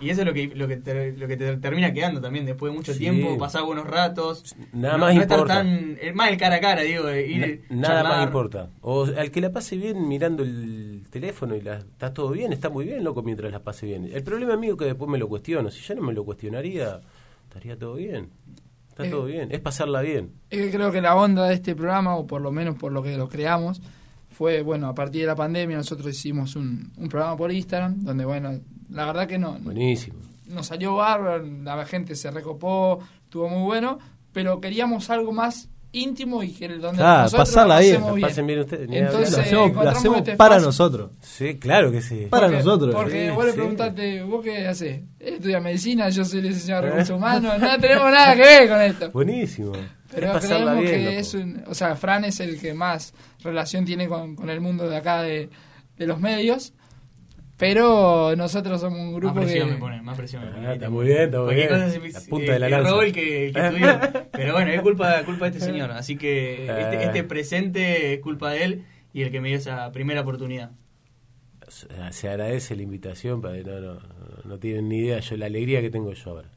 Y 0.00 0.10
eso 0.10 0.22
es 0.22 0.26
lo 0.26 0.34
que, 0.34 0.48
lo 0.48 0.66
que, 0.66 0.78
te, 0.78 1.12
lo 1.12 1.28
que 1.28 1.36
te 1.36 1.56
termina 1.58 1.92
quedando 1.92 2.20
también 2.20 2.44
después 2.44 2.72
de 2.72 2.76
mucho 2.76 2.96
tiempo, 2.96 3.38
pasar 3.38 3.62
buenos 3.80 3.94
ratos. 3.94 4.56
Nada 4.72 4.98
más 4.98 5.14
importa. 5.14 5.54
tan, 5.54 5.98
más 6.14 6.30
el 6.30 6.36
cara 6.36 6.56
a 6.56 6.60
cara, 6.60 6.82
digo, 6.82 7.10
ir 7.10 7.64
Nada 7.70 8.02
más 8.04 8.24
importa. 8.24 8.70
O 8.80 9.04
al 9.04 9.30
que 9.30 9.40
la 9.40 9.50
pase 9.50 9.76
bien 9.76 10.08
mirando 10.08 10.42
el 10.42 11.04
teléfono 11.10 11.54
y 11.54 11.60
la, 11.60 11.78
está 11.78 12.12
todo 12.12 12.30
bien, 12.30 12.52
está 12.52 12.68
muy 12.70 12.84
bien, 12.84 13.04
loco, 13.04 13.22
mientras 13.22 13.50
la 13.52 13.60
pase 13.60 13.86
bien. 13.86 14.10
El 14.12 14.22
problema 14.22 14.56
mío 14.56 14.72
es 14.72 14.78
que 14.78 14.84
después 14.86 15.10
me 15.10 15.18
lo 15.18 15.28
cuestiono. 15.28 15.70
Si 15.70 15.80
yo 15.80 15.94
no 15.94 16.02
me 16.02 16.12
lo 16.12 16.24
cuestionaría, 16.24 17.00
estaría 17.48 17.78
todo 17.78 17.94
bien. 17.94 18.30
Está 18.88 19.08
todo 19.08 19.24
bien. 19.24 19.48
Es 19.50 19.60
pasarla 19.60 20.02
bien. 20.02 20.32
Es 20.50 20.58
que 20.60 20.70
creo 20.70 20.92
que 20.92 21.00
la 21.00 21.16
onda 21.16 21.46
de 21.46 21.54
este 21.54 21.74
programa, 21.74 22.16
o 22.16 22.26
por 22.26 22.40
lo 22.40 22.52
menos 22.52 22.76
por 22.76 22.92
lo 22.92 23.02
que 23.02 23.16
lo 23.16 23.28
creamos, 23.28 23.80
fue, 24.30 24.62
bueno, 24.62 24.88
a 24.88 24.94
partir 24.94 25.22
de 25.22 25.26
la 25.28 25.36
pandemia 25.36 25.76
nosotros 25.76 26.08
hicimos 26.08 26.56
un, 26.56 26.92
un 26.96 27.08
programa 27.08 27.36
por 27.36 27.52
Instagram, 27.52 28.04
donde, 28.04 28.24
bueno, 28.24 28.60
la 28.90 29.06
verdad 29.06 29.26
que 29.26 29.38
no. 29.38 29.58
Buenísimo. 29.60 30.18
Nos 30.48 30.66
salió 30.66 30.96
bárbaro, 30.96 31.44
la 31.44 31.84
gente 31.86 32.16
se 32.16 32.30
recopó, 32.30 32.98
estuvo 33.30 33.48
muy 33.48 33.62
bueno, 33.62 34.00
pero 34.32 34.60
queríamos 34.60 35.08
algo 35.08 35.30
más 35.30 35.68
íntimo 35.92 36.42
y 36.42 36.50
que 36.52 36.68
donde 36.68 37.00
ah, 37.00 37.22
nosotros 37.22 37.48
pasarla 37.48 37.78
bien. 37.78 38.02
bien. 38.14 38.28
Pasen 38.28 38.46
bien 38.46 38.58
ustedes. 38.58 38.88
Entonces, 38.90 39.52
lo 39.52 39.88
hacemos, 39.88 40.18
este 40.18 40.36
para 40.36 40.58
nosotros. 40.58 41.12
Sí, 41.20 41.56
claro 41.60 41.92
que 41.92 42.02
sí. 42.02 42.26
Para 42.28 42.48
nosotros. 42.48 42.92
Porque 42.92 43.30
vos 43.30 43.46
le 43.46 43.52
preguntaste, 43.52 44.22
¿vos 44.24 44.44
qué 44.44 44.66
haces? 44.66 45.00
Estudia 45.20 45.60
medicina, 45.60 46.08
yo 46.08 46.24
soy 46.24 46.42
licenciado 46.42 46.82
en 46.82 46.90
recursos 46.90 47.16
humanos, 47.16 47.56
no 47.60 47.78
tenemos 47.78 48.10
nada 48.10 48.34
que 48.34 48.42
ver 48.42 48.68
con 48.68 48.80
esto. 48.82 49.10
Buenísimo. 49.12 49.72
Pero 50.12 50.40
creemos 50.40 50.80
bien, 50.80 50.86
que 50.86 51.18
es 51.20 51.34
un, 51.34 51.62
o 51.68 51.74
sea, 51.74 51.94
Fran 51.94 52.24
es 52.24 52.40
el 52.40 52.60
que 52.60 52.74
más 52.74 53.14
relación 53.44 53.84
tiene 53.84 54.08
con, 54.08 54.34
con 54.34 54.50
el 54.50 54.60
mundo 54.60 54.88
de 54.88 54.96
acá 54.96 55.22
de, 55.22 55.48
de 55.96 56.06
los 56.06 56.18
medios 56.18 56.72
pero 57.60 58.34
nosotros 58.36 58.80
somos 58.80 58.98
un 58.98 59.14
grupo 59.14 59.34
más 59.34 59.44
presión 59.44 59.68
que... 59.68 59.74
me 59.74 59.80
pone, 59.80 60.00
más 60.00 60.16
presión 60.16 60.44
me 60.46 60.50
pone. 60.50 60.66
Ah, 60.66 60.72
está 60.72 60.88
muy 60.88 61.04
bien, 61.04 61.20
está 61.24 61.42
muy 61.42 61.54
bien. 61.54 61.70
la 61.70 62.20
punta 62.28 62.52
de 62.52 62.58
la 62.58 62.68
lanza. 62.70 63.04
El 63.04 63.12
que, 63.12 63.52
que 63.52 64.20
Pero 64.32 64.54
bueno, 64.54 64.70
es 64.70 64.80
culpa, 64.80 65.22
culpa 65.24 65.44
de 65.44 65.58
este 65.58 65.70
señor. 65.70 65.90
Así 65.92 66.16
que 66.16 66.62
este, 66.62 66.96
ah. 66.96 67.02
este, 67.02 67.22
presente 67.22 68.14
es 68.14 68.20
culpa 68.20 68.50
de 68.50 68.64
él 68.64 68.84
y 69.12 69.20
el 69.22 69.30
que 69.30 69.42
me 69.42 69.48
dio 69.48 69.58
esa 69.58 69.92
primera 69.92 70.22
oportunidad. 70.22 70.70
Se 71.68 72.30
agradece 72.30 72.74
la 72.76 72.82
invitación, 72.82 73.42
padre. 73.42 73.62
No, 73.62 73.78
no, 73.78 74.00
no 74.44 74.58
tienen 74.58 74.88
ni 74.88 74.96
idea 74.96 75.20
yo 75.20 75.36
la 75.36 75.46
alegría 75.46 75.82
que 75.82 75.90
tengo 75.90 76.14
yo 76.14 76.30
ahora. 76.30 76.48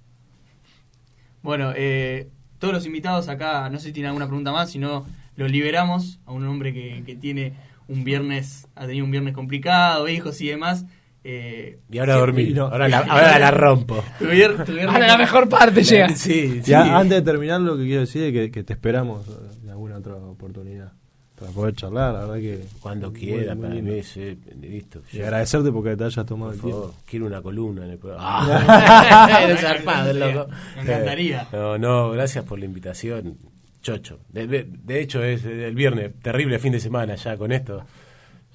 Bueno, 1.41 1.73
eh, 1.75 2.29
todos 2.59 2.73
los 2.73 2.85
invitados 2.85 3.27
acá, 3.27 3.69
no 3.69 3.77
sé 3.77 3.87
si 3.87 3.93
tienen 3.93 4.07
alguna 4.07 4.27
pregunta 4.27 4.53
más, 4.53 4.71
sino 4.71 5.05
los 5.35 5.51
liberamos 5.51 6.21
a 6.25 6.31
un 6.31 6.47
hombre 6.47 6.73
que, 6.73 7.03
que 7.05 7.17
tiene 7.17 7.53
un 7.87 8.03
viernes, 8.03 8.67
ha 8.75 8.85
tenido 8.85 9.05
un 9.05 9.11
viernes 9.11 9.33
complicado, 9.33 10.07
hijos 10.07 10.39
y 10.41 10.47
demás, 10.47 10.85
Eh, 11.25 11.79
y 11.89 11.99
ahora 11.99 12.15
dormí. 12.15 12.53
ahora, 12.57 12.87
la, 12.89 13.39
la 13.39 13.51
rompo. 13.51 14.03
ahora 14.89 15.07
la 15.07 15.17
mejor 15.17 15.47
parte 15.47 15.81
llega. 15.83 16.09
Sí, 16.09 16.61
Ya, 16.65 16.97
antes 16.97 17.17
de 17.19 17.21
terminar, 17.21 17.61
lo 17.61 17.77
que 17.77 17.83
quiero 17.85 18.01
decir 18.01 18.23
es 18.23 18.33
que, 18.33 18.51
que 18.51 18.63
te 18.63 18.73
esperamos 18.73 19.25
en 19.63 19.69
alguna 19.69 19.97
otra 19.97 20.15
oportunidad 20.15 20.91
para 21.39 21.51
poder 21.51 21.73
charlar, 21.75 22.13
la 22.13 22.19
verdad 22.21 22.35
que... 22.35 22.63
Cuando 22.79 23.11
quiera, 23.11 23.55
para 23.55 23.73
mí, 23.73 24.03
sí, 24.03 24.37
listo. 24.61 25.01
Y 25.11 25.21
agradecerte 25.21 25.71
porque 25.71 25.95
te 25.97 26.03
hayas 26.03 26.25
tomado 26.25 26.51
el 26.53 26.59
tiempo. 26.61 26.93
Quiero 27.09 27.25
una 27.25 27.41
columna 27.41 27.85
en 27.85 27.91
el 27.91 27.97
programa. 27.97 28.23
Ah. 28.67 29.39
Eres 29.43 29.59
zarpado, 29.61 30.13
loco. 30.13 30.47
Me 30.75 30.81
encantaría. 30.83 31.47
No, 31.51 31.77
no, 31.77 32.11
gracias 32.11 32.45
por 32.45 32.59
la 32.59 32.65
invitación. 32.65 33.37
Chocho. 33.83 34.21
De, 34.29 34.47
de 34.47 35.01
hecho, 35.01 35.21
es 35.23 35.43
el 35.45 35.75
viernes, 35.75 36.13
terrible 36.21 36.57
fin 36.57 36.71
de 36.71 36.79
semana 36.79 37.15
ya 37.15 37.37
con 37.37 37.51
esto. 37.51 37.85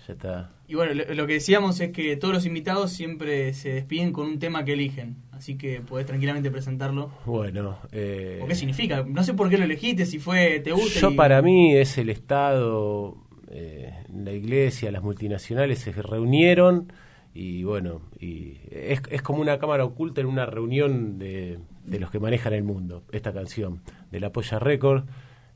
Ya 0.07 0.15
está. 0.15 0.51
Y 0.67 0.75
bueno, 0.75 0.95
lo, 0.95 1.27
que 1.27 1.35
decíamos 1.35 1.79
es 1.81 1.93
que 1.93 2.17
todos 2.17 2.33
los 2.33 2.47
invitados 2.47 2.93
siempre 2.93 3.53
se 3.53 3.75
despiden 3.75 4.13
con 4.13 4.27
un 4.27 4.39
tema 4.39 4.65
que 4.65 4.73
eligen. 4.73 5.17
Así 5.33 5.57
que 5.57 5.83
podés 5.83 6.07
tranquilamente 6.07 6.51
presentarlo. 6.51 7.11
Bueno. 7.27 7.79
Eh, 7.93 8.41
¿O 8.43 8.47
qué 8.47 8.55
significa? 8.55 9.05
No 9.07 9.23
sé 9.23 9.35
por 9.35 9.51
qué 9.51 9.59
lo 9.59 9.65
elegiste, 9.65 10.07
si 10.07 10.19
fue, 10.19 10.61
te 10.61 10.73
gusta. 10.73 10.99
Yo 10.99 11.15
para 11.15 11.43
mí 11.43 11.77
es 11.77 11.99
el 11.99 12.09
Estado, 12.09 13.17
eh, 13.51 13.93
la 14.15 14.33
iglesia, 14.33 14.91
las 14.91 15.03
multinacionales 15.03 15.79
se 15.79 15.93
reunieron 15.93 16.91
y 17.35 17.63
bueno, 17.63 18.01
y 18.19 18.59
es, 18.71 19.01
es 19.11 19.23
como 19.23 19.41
una 19.41 19.59
cámara 19.59 19.85
oculta 19.85 20.21
en 20.21 20.27
una 20.27 20.47
reunión 20.47 21.19
de, 21.19 21.59
de 21.89 21.99
los 21.99 22.11
que 22.11 22.21
manejan 22.21 22.53
el 22.53 22.63
mundo. 22.63 23.05
Esta 23.13 23.33
canción 23.33 23.81
de 24.11 24.21
la 24.21 24.31
Polla 24.31 24.59
Record, 24.59 25.05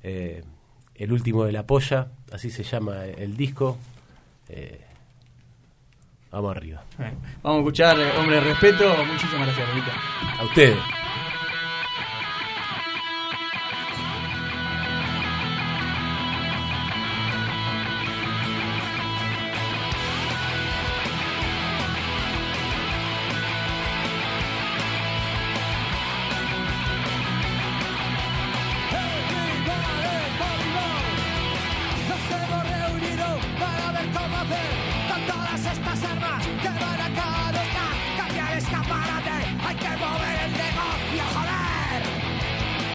eh, 0.02 0.42
el 0.94 1.12
último 1.12 1.44
de 1.44 1.52
la 1.52 1.66
Polla, 1.66 2.08
así 2.32 2.50
se 2.50 2.62
llama 2.62 3.04
el 3.04 3.36
disco. 3.36 3.78
Eh, 4.48 4.80
vamos 6.30 6.56
arriba. 6.56 6.82
vamos 7.42 7.58
a 7.58 7.60
escuchar 7.60 8.00
eh, 8.00 8.10
Hombre 8.18 8.36
de 8.36 8.42
Respeto. 8.42 8.94
Muchísimas 9.04 9.46
gracias, 9.46 9.74
Rita. 9.74 9.92
A 10.38 10.44
ustedes. 10.44 11.01